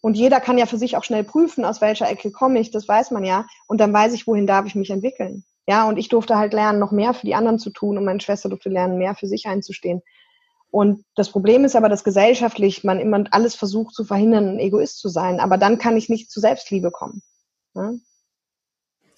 [0.00, 2.88] Und jeder kann ja für sich auch schnell prüfen, aus welcher Ecke komme ich, das
[2.88, 3.44] weiß man ja.
[3.68, 5.44] Und dann weiß ich, wohin darf ich mich entwickeln.
[5.68, 8.20] Ja, und ich durfte halt lernen, noch mehr für die anderen zu tun und meine
[8.20, 10.00] Schwester durfte lernen, mehr für sich einzustehen.
[10.72, 14.98] Und das Problem ist aber, dass gesellschaftlich man immer alles versucht zu verhindern, ein Egoist
[14.98, 15.38] zu sein.
[15.38, 17.22] Aber dann kann ich nicht zu Selbstliebe kommen.
[17.74, 17.92] Ja?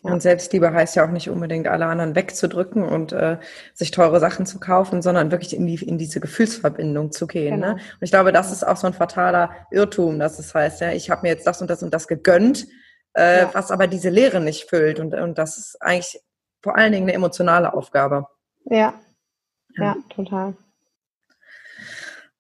[0.02, 3.38] Und Selbstliebe heißt ja auch nicht unbedingt, alle anderen wegzudrücken und äh,
[3.72, 7.60] sich teure Sachen zu kaufen, sondern wirklich in, die, in diese Gefühlsverbindung zu gehen.
[7.60, 7.66] Ne?
[7.66, 7.76] Genau.
[7.76, 7.82] Ne?
[7.82, 11.08] Und ich glaube, das ist auch so ein fataler Irrtum, dass es heißt, ja, ich
[11.08, 12.66] habe mir jetzt das und das und das gegönnt,
[13.14, 13.54] äh, ja.
[13.54, 14.98] was aber diese Leere nicht füllt.
[14.98, 16.20] Und, und das ist eigentlich
[16.62, 18.26] vor allen Dingen eine emotionale Aufgabe.
[18.64, 18.94] Ja,
[19.76, 20.54] ja, ja total.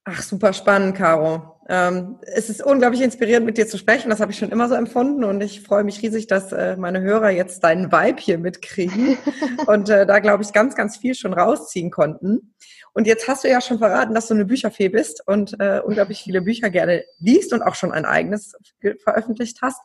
[0.06, 1.58] Ach, super spannend, Caro.
[1.66, 4.10] Ähm, es ist unglaublich inspirierend, mit dir zu sprechen.
[4.10, 7.00] Das habe ich schon immer so empfunden und ich freue mich riesig, dass äh, meine
[7.00, 9.16] Hörer jetzt deinen Vibe hier mitkriegen
[9.66, 12.54] und äh, da, glaube ich, ganz, ganz viel schon rausziehen konnten.
[12.92, 16.22] Und jetzt hast du ja schon verraten, dass du eine Bücherfee bist und äh, unglaublich
[16.22, 18.52] viele Bücher gerne liest und auch schon ein eigenes
[19.02, 19.80] veröffentlicht hast.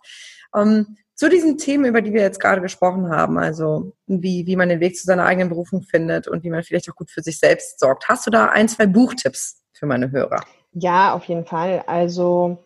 [0.53, 4.69] Ähm, zu diesen Themen, über die wir jetzt gerade gesprochen haben, also wie, wie man
[4.69, 7.39] den Weg zu seiner eigenen Berufung findet und wie man vielleicht auch gut für sich
[7.39, 8.07] selbst sorgt.
[8.07, 10.41] Hast du da ein, zwei Buchtipps für meine Hörer?
[10.71, 11.83] Ja, auf jeden Fall.
[11.87, 12.59] Also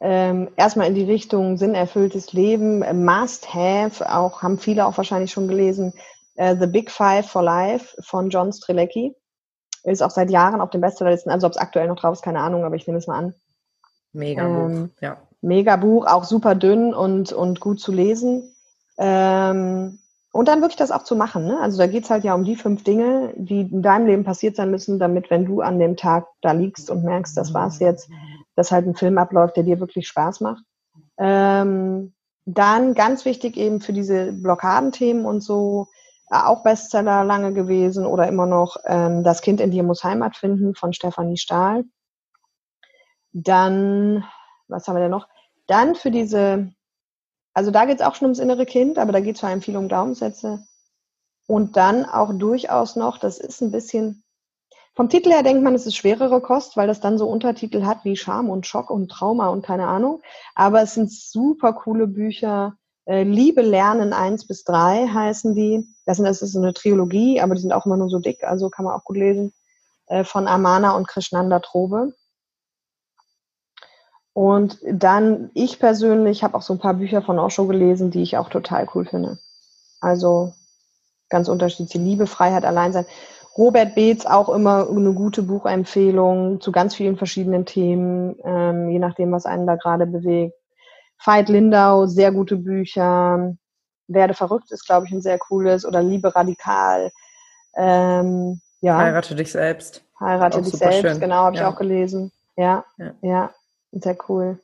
[0.00, 5.46] ähm, erstmal in die Richtung sinnerfülltes Leben, Must Have, auch haben viele auch wahrscheinlich schon
[5.46, 5.92] gelesen,
[6.36, 9.14] äh, The Big Five for Life von John Strelecki.
[9.84, 12.40] Ist auch seit Jahren auf den Bestsellerlisten, also ob es aktuell noch drauf ist, keine
[12.40, 13.34] Ahnung, aber ich nehme es mal an.
[14.14, 15.18] Mega Buch, ähm, ja.
[15.42, 18.54] Mega Buch, auch super dünn und, und gut zu lesen.
[18.98, 19.98] Ähm,
[20.32, 21.46] und dann wirklich das auch zu machen.
[21.46, 21.58] Ne?
[21.60, 24.54] Also da geht es halt ja um die fünf Dinge, die in deinem Leben passiert
[24.56, 28.08] sein müssen, damit, wenn du an dem Tag da liegst und merkst, das war's jetzt,
[28.54, 30.62] dass halt ein Film abläuft, der dir wirklich Spaß macht.
[31.18, 32.14] Ähm,
[32.46, 35.88] dann ganz wichtig eben für diese Blockadenthemen und so,
[36.30, 40.36] äh, auch Bestseller lange gewesen oder immer noch ähm, Das Kind in dir muss Heimat
[40.36, 41.84] finden von Stefanie Stahl.
[43.32, 44.24] Dann,
[44.70, 45.28] was haben wir denn noch?
[45.66, 46.72] Dann für diese,
[47.54, 49.62] also da geht es auch schon ums innere Kind, aber da geht es vor allem
[49.62, 50.64] viel um Glaubenssätze.
[51.46, 54.22] Und dann auch durchaus noch, das ist ein bisschen,
[54.94, 58.04] vom Titel her denkt man, es ist schwerere Kost, weil das dann so Untertitel hat
[58.04, 60.20] wie Scham und Schock und Trauma und keine Ahnung.
[60.54, 62.74] Aber es sind super coole Bücher.
[63.06, 65.88] Äh, Liebe lernen eins bis drei heißen die.
[66.06, 68.70] Das, sind, das ist eine Trilogie, aber die sind auch immer nur so dick, also
[68.70, 69.52] kann man auch gut lesen.
[70.06, 72.14] Äh, von Amana und Krishnanda Trobe.
[74.32, 78.36] Und dann, ich persönlich habe auch so ein paar Bücher von Osho gelesen, die ich
[78.36, 79.38] auch total cool finde.
[80.00, 80.54] Also
[81.28, 83.06] ganz unterschiedliche Liebe, Freiheit, Alleinsein.
[83.56, 89.32] Robert Beetz auch immer eine gute Buchempfehlung zu ganz vielen verschiedenen Themen, ähm, je nachdem,
[89.32, 90.54] was einen da gerade bewegt.
[91.22, 93.54] Veit Lindau, sehr gute Bücher.
[94.06, 95.84] Werde verrückt ist, glaube ich, ein sehr cooles.
[95.84, 97.10] Oder Liebe radikal.
[97.76, 98.98] Ähm, ja.
[98.98, 100.02] Heirate dich selbst.
[100.18, 101.20] Heirate dich selbst, schön.
[101.20, 101.62] genau, habe ja.
[101.62, 102.32] ich auch gelesen.
[102.56, 103.50] Ja, ja, ja,
[103.92, 104.60] sehr cool.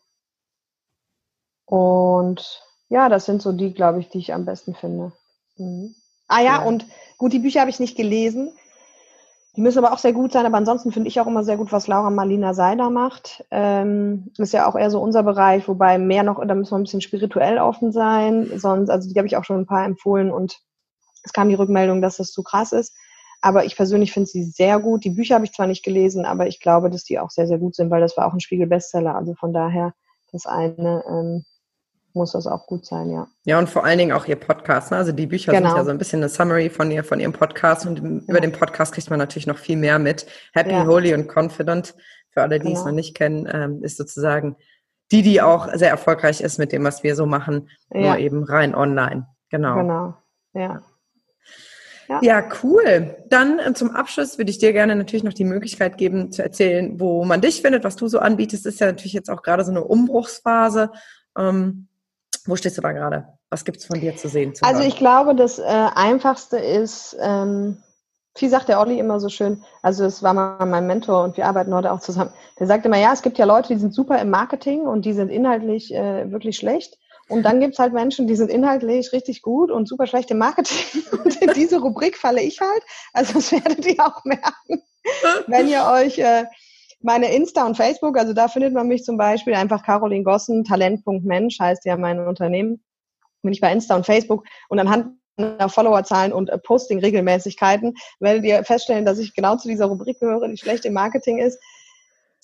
[1.67, 5.13] Und ja, das sind so die, glaube ich, die ich am besten finde.
[5.57, 5.95] Mhm.
[6.29, 6.87] Ah ja, ja, und
[7.19, 8.53] gut, die Bücher habe ich nicht gelesen.
[9.57, 11.73] Die müssen aber auch sehr gut sein, aber ansonsten finde ich auch immer sehr gut,
[11.73, 13.43] was Laura Marlina Seider macht.
[13.51, 16.83] Ähm, ist ja auch eher so unser Bereich, wobei mehr noch, da müssen wir ein
[16.83, 18.51] bisschen spirituell offen sein.
[18.59, 20.61] Sonst, also die habe ich auch schon ein paar empfohlen und
[21.23, 22.95] es kam die Rückmeldung, dass das zu krass ist.
[23.47, 25.05] Aber ich persönlich finde sie sehr gut.
[25.05, 27.59] Die Bücher habe ich zwar nicht gelesen, aber ich glaube, dass die auch sehr, sehr
[27.59, 29.15] gut sind, weil das war auch ein Spiegel-Bestseller.
[29.15, 29.95] Also von daher
[30.33, 31.45] das eine ähm,
[32.13, 33.29] muss das auch gut sein, ja.
[33.45, 34.91] Ja, und vor allen Dingen auch ihr Podcast.
[34.91, 34.97] Ne?
[34.97, 35.69] Also die Bücher genau.
[35.69, 38.21] sind ja so ein bisschen eine Summary von ihr, von ihrem Podcast und ja.
[38.27, 40.27] über den Podcast kriegt man natürlich noch viel mehr mit.
[40.53, 40.85] Happy, ja.
[40.85, 41.95] Holy und Confident,
[42.31, 42.81] für alle, die genau.
[42.81, 44.57] es noch nicht kennen, ähm, ist sozusagen
[45.13, 48.01] die, die auch sehr erfolgreich ist mit dem, was wir so machen, ja.
[48.01, 49.29] nur eben rein online.
[49.51, 49.77] Genau.
[49.77, 50.15] Genau,
[50.53, 50.83] ja.
[52.09, 52.21] Ja.
[52.23, 53.17] ja, cool.
[53.29, 57.01] Dann äh, zum Abschluss würde ich dir gerne natürlich noch die Möglichkeit geben, zu erzählen,
[57.01, 58.67] wo man dich findet, was du so anbietest.
[58.67, 60.91] Ist ja natürlich jetzt auch gerade so eine Umbruchsphase.
[61.37, 61.89] Ähm,
[62.47, 63.27] wo stehst du da gerade?
[63.51, 64.55] Was gibt es von dir zu sehen?
[64.55, 67.79] Zu also ich glaube, das äh, Einfachste ist, ähm,
[68.39, 71.47] wie sagt der Olli immer so schön, also es war mal mein Mentor und wir
[71.47, 72.33] arbeiten heute auch zusammen.
[72.59, 75.13] Der sagt immer, ja, es gibt ja Leute, die sind super im Marketing und die
[75.13, 76.99] sind inhaltlich äh, wirklich schlecht.
[77.29, 80.39] Und dann gibt es halt Menschen, die sind inhaltlich richtig gut und super schlecht im
[80.39, 81.03] Marketing.
[81.25, 82.83] Und in diese Rubrik falle ich halt.
[83.13, 84.83] Also das werdet ihr auch merken,
[85.49, 86.45] wenn ihr euch äh,
[87.01, 91.59] meine Insta und Facebook, also da findet man mich zum Beispiel einfach Caroline Gossen, Talent.mensch
[91.61, 92.83] heißt ja mein Unternehmen.
[93.43, 98.65] Bin ich bei Insta und Facebook und anhand der Followerzahlen und äh, Posting-Regelmäßigkeiten werdet ihr
[98.65, 101.61] feststellen, dass ich genau zu dieser Rubrik gehöre, die schlecht im Marketing ist.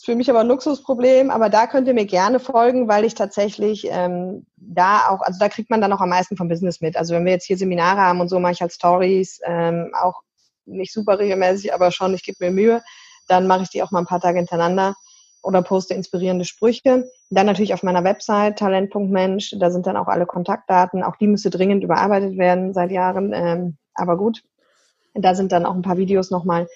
[0.02, 3.14] Ist für mich aber ein Luxusproblem, aber da könnt ihr mir gerne folgen, weil ich
[3.14, 6.96] tatsächlich ähm, da auch, also da kriegt man dann auch am meisten vom Business mit.
[6.96, 10.22] Also wenn wir jetzt hier Seminare haben und so, mache ich halt Stories, ähm, auch
[10.64, 12.82] nicht super regelmäßig, aber schon, ich gebe mir Mühe
[13.28, 14.94] dann mache ich die auch mal ein paar Tage hintereinander
[15.42, 17.08] oder poste inspirierende Sprüche.
[17.30, 21.02] Dann natürlich auf meiner Website talent.mensch, da sind dann auch alle Kontaktdaten.
[21.02, 24.42] Auch die müsste dringend überarbeitet werden seit Jahren, ähm, aber gut.
[25.14, 26.68] Da sind dann auch ein paar Videos nochmal.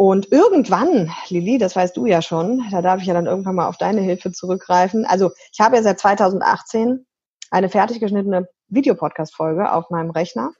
[0.00, 3.68] Und irgendwann, Lili, das weißt du ja schon, da darf ich ja dann irgendwann mal
[3.68, 5.04] auf deine Hilfe zurückgreifen.
[5.04, 7.04] Also ich habe ja seit 2018
[7.50, 10.52] eine fertig geschnittene Videopodcast-Folge auf meinem Rechner.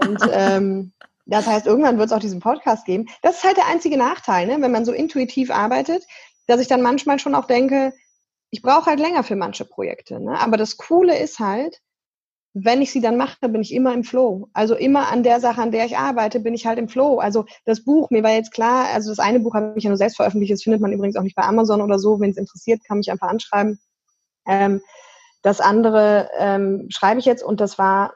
[0.00, 0.94] Und ähm,
[1.26, 3.08] das heißt, irgendwann wird es auch diesen Podcast geben.
[3.20, 4.56] Das ist halt der einzige Nachteil, ne?
[4.62, 6.02] wenn man so intuitiv arbeitet,
[6.46, 7.92] dass ich dann manchmal schon auch denke,
[8.48, 10.18] ich brauche halt länger für manche Projekte.
[10.18, 10.40] Ne?
[10.40, 11.82] Aber das Coole ist halt,
[12.54, 14.48] wenn ich sie dann mache, bin ich immer im Flow.
[14.52, 17.18] Also immer an der Sache, an der ich arbeite, bin ich halt im Flow.
[17.18, 19.96] Also das Buch, mir war jetzt klar, also das eine Buch habe ich ja nur
[19.96, 22.20] selbst veröffentlicht, das findet man übrigens auch nicht bei Amazon oder so.
[22.20, 23.80] Wenn es interessiert, kann mich einfach anschreiben.
[24.46, 24.82] Ähm,
[25.42, 28.14] das andere ähm, schreibe ich jetzt und das war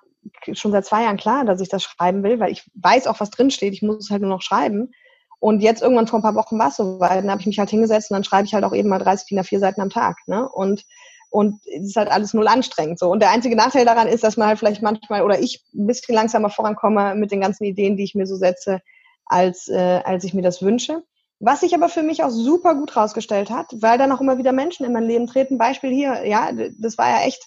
[0.52, 3.30] schon seit zwei Jahren klar, dass ich das schreiben will, weil ich weiß auch, was
[3.30, 3.72] drinsteht.
[3.72, 4.90] Ich muss es halt nur noch schreiben.
[5.38, 7.22] Und jetzt irgendwann vor ein paar Wochen war es soweit.
[7.22, 9.28] Dann habe ich mich halt hingesetzt und dann schreibe ich halt auch eben mal 30
[9.28, 10.16] DIN A4 Seiten am Tag.
[10.26, 10.48] Ne?
[10.48, 10.84] Und
[11.30, 13.10] und es ist halt alles null anstrengend so.
[13.10, 16.14] Und der einzige Nachteil daran ist, dass man halt vielleicht manchmal oder ich ein bisschen
[16.14, 18.80] langsamer vorankomme mit den ganzen Ideen, die ich mir so setze,
[19.26, 21.02] als, äh, als ich mir das wünsche.
[21.38, 24.52] Was sich aber für mich auch super gut rausgestellt hat, weil dann auch immer wieder
[24.52, 25.58] Menschen in mein Leben treten.
[25.58, 27.46] Beispiel hier, ja, das war ja echt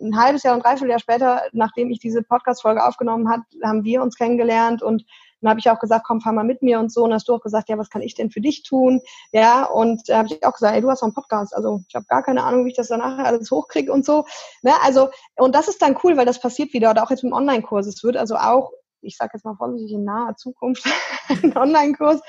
[0.00, 4.02] ein halbes Jahr und dreiviertel Jahr später, nachdem ich diese Podcast-Folge aufgenommen habe, haben wir
[4.02, 5.04] uns kennengelernt und
[5.40, 7.04] dann habe ich auch gesagt, komm, fahr mal mit mir und so.
[7.04, 9.00] Und hast du auch gesagt, ja, was kann ich denn für dich tun?
[9.32, 11.54] Ja, und da habe ich auch gesagt, ey, du hast doch einen Podcast.
[11.54, 14.24] Also ich habe gar keine Ahnung, wie ich das danach alles hochkriege und so.
[14.62, 14.72] Ne?
[14.82, 16.90] Also, und das ist dann cool, weil das passiert wieder.
[16.90, 17.86] Oder auch jetzt im Online-Kurs.
[17.86, 20.84] Es wird also auch, ich sage jetzt mal vorsichtig, in naher Zukunft
[21.28, 22.20] einen Online-Kurs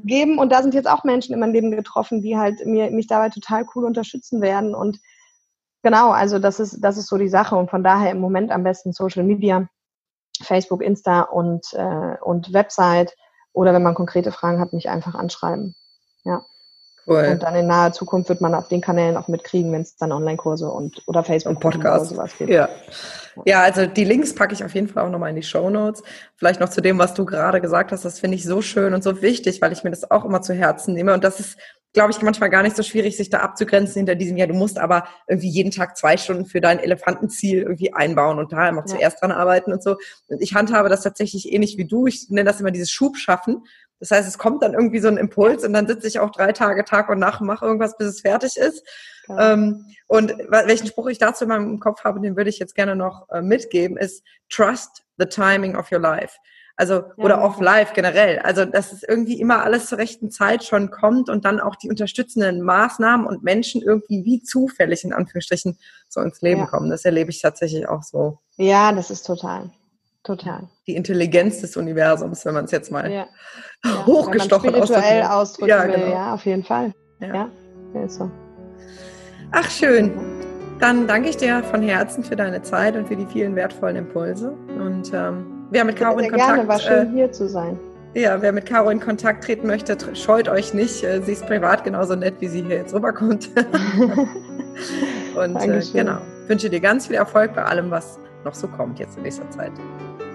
[0.00, 0.38] geben.
[0.38, 3.30] Und da sind jetzt auch Menschen in meinem Leben getroffen, die halt mir, mich dabei
[3.30, 4.74] total cool unterstützen werden.
[4.74, 4.98] Und
[5.82, 7.56] genau, also das ist, das ist so die Sache.
[7.56, 9.66] Und von daher im Moment am besten Social Media
[10.42, 13.14] Facebook, Insta und, äh, und Website.
[13.52, 15.74] Oder wenn man konkrete Fragen hat, mich einfach anschreiben.
[16.24, 16.44] Ja.
[17.06, 17.28] Cool.
[17.32, 20.10] Und dann in naher Zukunft wird man auf den Kanälen auch mitkriegen, wenn es dann
[20.10, 22.50] Online-Kurse und oder Facebook und Podcast oder sowas gibt.
[22.50, 22.68] Ja.
[23.44, 26.02] ja, also die Links packe ich auf jeden Fall auch nochmal in die Show Notes.
[26.36, 28.06] Vielleicht noch zu dem, was du gerade gesagt hast.
[28.06, 30.54] Das finde ich so schön und so wichtig, weil ich mir das auch immer zu
[30.54, 31.12] Herzen nehme.
[31.12, 31.58] Und das ist
[31.94, 34.78] glaube ich, manchmal gar nicht so schwierig, sich da abzugrenzen hinter diesem, ja, du musst
[34.78, 38.86] aber irgendwie jeden Tag zwei Stunden für dein Elefantenziel irgendwie einbauen und da immer ja.
[38.86, 39.96] zuerst dran arbeiten und so.
[40.26, 42.06] Und ich handhabe das tatsächlich ähnlich wie du.
[42.08, 43.62] Ich nenne das immer dieses Schubschaffen.
[44.00, 46.52] Das heißt, es kommt dann irgendwie so ein Impuls und dann sitze ich auch drei
[46.52, 48.84] Tage Tag und Nacht und mache irgendwas, bis es fertig ist.
[49.28, 49.52] Ja.
[49.52, 52.96] Ähm, und welchen Spruch ich dazu in meinem Kopf habe, den würde ich jetzt gerne
[52.96, 56.36] noch äh, mitgeben, ist Trust the timing of your life.
[56.76, 58.40] Also, ja, oder off live generell.
[58.40, 61.88] Also, dass es irgendwie immer alles zur rechten Zeit schon kommt und dann auch die
[61.88, 66.66] unterstützenden Maßnahmen und Menschen irgendwie wie zufällig in Anführungsstrichen so ins Leben ja.
[66.66, 66.90] kommen.
[66.90, 68.38] Das erlebe ich tatsächlich auch so.
[68.56, 69.70] Ja, das ist total.
[70.24, 70.68] Total.
[70.86, 73.26] Die Intelligenz des Universums, wenn man es jetzt mal ja.
[74.06, 75.98] hochgestochen wenn man spirituell ausdrücken ja, genau.
[75.98, 76.12] will.
[76.12, 76.92] Ja, auf jeden Fall.
[77.20, 77.50] Ja,
[77.94, 78.30] ja ist so.
[79.52, 80.12] Ach, schön.
[80.80, 84.50] Dann danke ich dir von Herzen für deine Zeit und für die vielen wertvollen Impulse.
[84.50, 87.78] Und ähm, Wer mit Caro in Kontakt gerne, war schön äh, hier zu sein.
[88.14, 91.02] Ja, wer mit Caro in Kontakt treten möchte, scheut euch nicht.
[91.02, 93.50] Äh, sie ist privat genauso nett, wie sie hier jetzt rüberkommt.
[95.36, 99.16] Und äh, genau, wünsche dir ganz viel Erfolg bei allem, was noch so kommt jetzt
[99.16, 99.72] in nächster Zeit.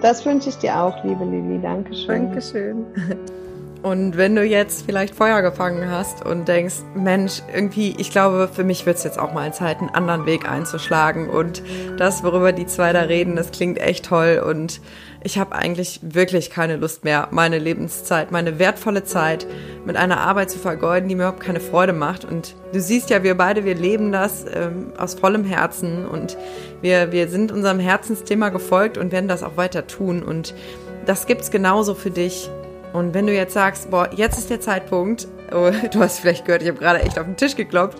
[0.02, 1.60] Das wünsche ich dir auch, liebe Lili.
[1.62, 2.26] Dankeschön.
[2.26, 2.86] Dankeschön.
[3.82, 8.62] Und wenn du jetzt vielleicht Feuer gefangen hast und denkst, Mensch, irgendwie, ich glaube, für
[8.62, 11.30] mich wird es jetzt auch mal Zeit, einen anderen Weg einzuschlagen.
[11.30, 11.62] Und
[11.96, 14.42] das, worüber die zwei da reden, das klingt echt toll.
[14.46, 14.82] Und
[15.22, 19.46] ich habe eigentlich wirklich keine Lust mehr, meine Lebenszeit, meine wertvolle Zeit
[19.84, 22.24] mit einer Arbeit zu vergeuden, die mir überhaupt keine Freude macht.
[22.24, 26.38] Und du siehst ja, wir beide, wir leben das ähm, aus vollem Herzen und
[26.80, 30.22] wir, wir sind unserem Herzensthema gefolgt und werden das auch weiter tun.
[30.22, 30.54] Und
[31.04, 32.50] das gibt's genauso für dich.
[32.92, 36.62] Und wenn du jetzt sagst, boah, jetzt ist der Zeitpunkt, oh, du hast vielleicht gehört,
[36.62, 37.98] ich habe gerade echt auf den Tisch geklopft,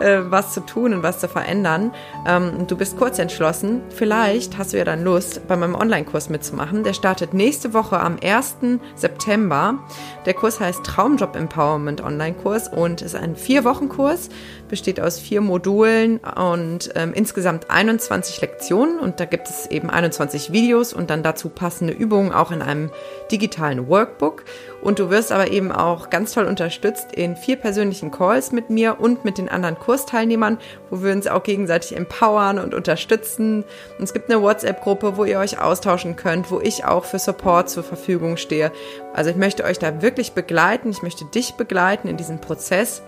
[0.00, 1.92] äh, was zu tun und was zu verändern.
[2.26, 3.82] Ähm, du bist kurz entschlossen.
[3.90, 6.84] Vielleicht hast du ja dann Lust, bei meinem Online-Kurs mitzumachen.
[6.84, 8.80] Der startet nächste Woche am 1.
[8.94, 9.78] September.
[10.24, 14.28] Der Kurs heißt Traumjob Empowerment Online-Kurs und ist ein Vier-Wochen-Kurs,
[14.68, 18.98] besteht aus vier Modulen und ähm, insgesamt 21 Lektionen.
[18.98, 22.90] Und da gibt es eben 21 Videos und dann dazu passende Übungen auch in einem
[23.30, 24.44] digitalen Workbook.
[24.86, 29.00] Und du wirst aber eben auch ganz toll unterstützt in vier persönlichen Calls mit mir
[29.00, 30.58] und mit den anderen Kursteilnehmern,
[30.90, 33.64] wo wir uns auch gegenseitig empowern und unterstützen.
[33.98, 37.68] Und es gibt eine WhatsApp-Gruppe, wo ihr euch austauschen könnt, wo ich auch für Support
[37.68, 38.70] zur Verfügung stehe.
[39.12, 40.90] Also ich möchte euch da wirklich begleiten.
[40.90, 43.02] Ich möchte dich begleiten in diesem Prozess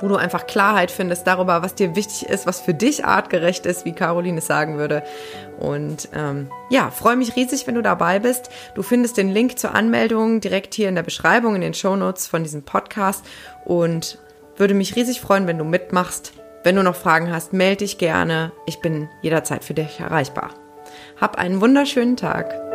[0.00, 3.84] wo du einfach Klarheit findest darüber, was dir wichtig ist, was für dich artgerecht ist,
[3.84, 5.02] wie Caroline es sagen würde.
[5.58, 8.50] Und ähm, ja, freue mich riesig, wenn du dabei bist.
[8.74, 12.26] Du findest den Link zur Anmeldung direkt hier in der Beschreibung, in den Show Notes
[12.26, 13.24] von diesem Podcast
[13.64, 14.18] und
[14.56, 16.32] würde mich riesig freuen, wenn du mitmachst.
[16.62, 18.52] Wenn du noch Fragen hast, melde dich gerne.
[18.66, 20.50] Ich bin jederzeit für dich erreichbar.
[21.18, 22.69] Hab einen wunderschönen Tag.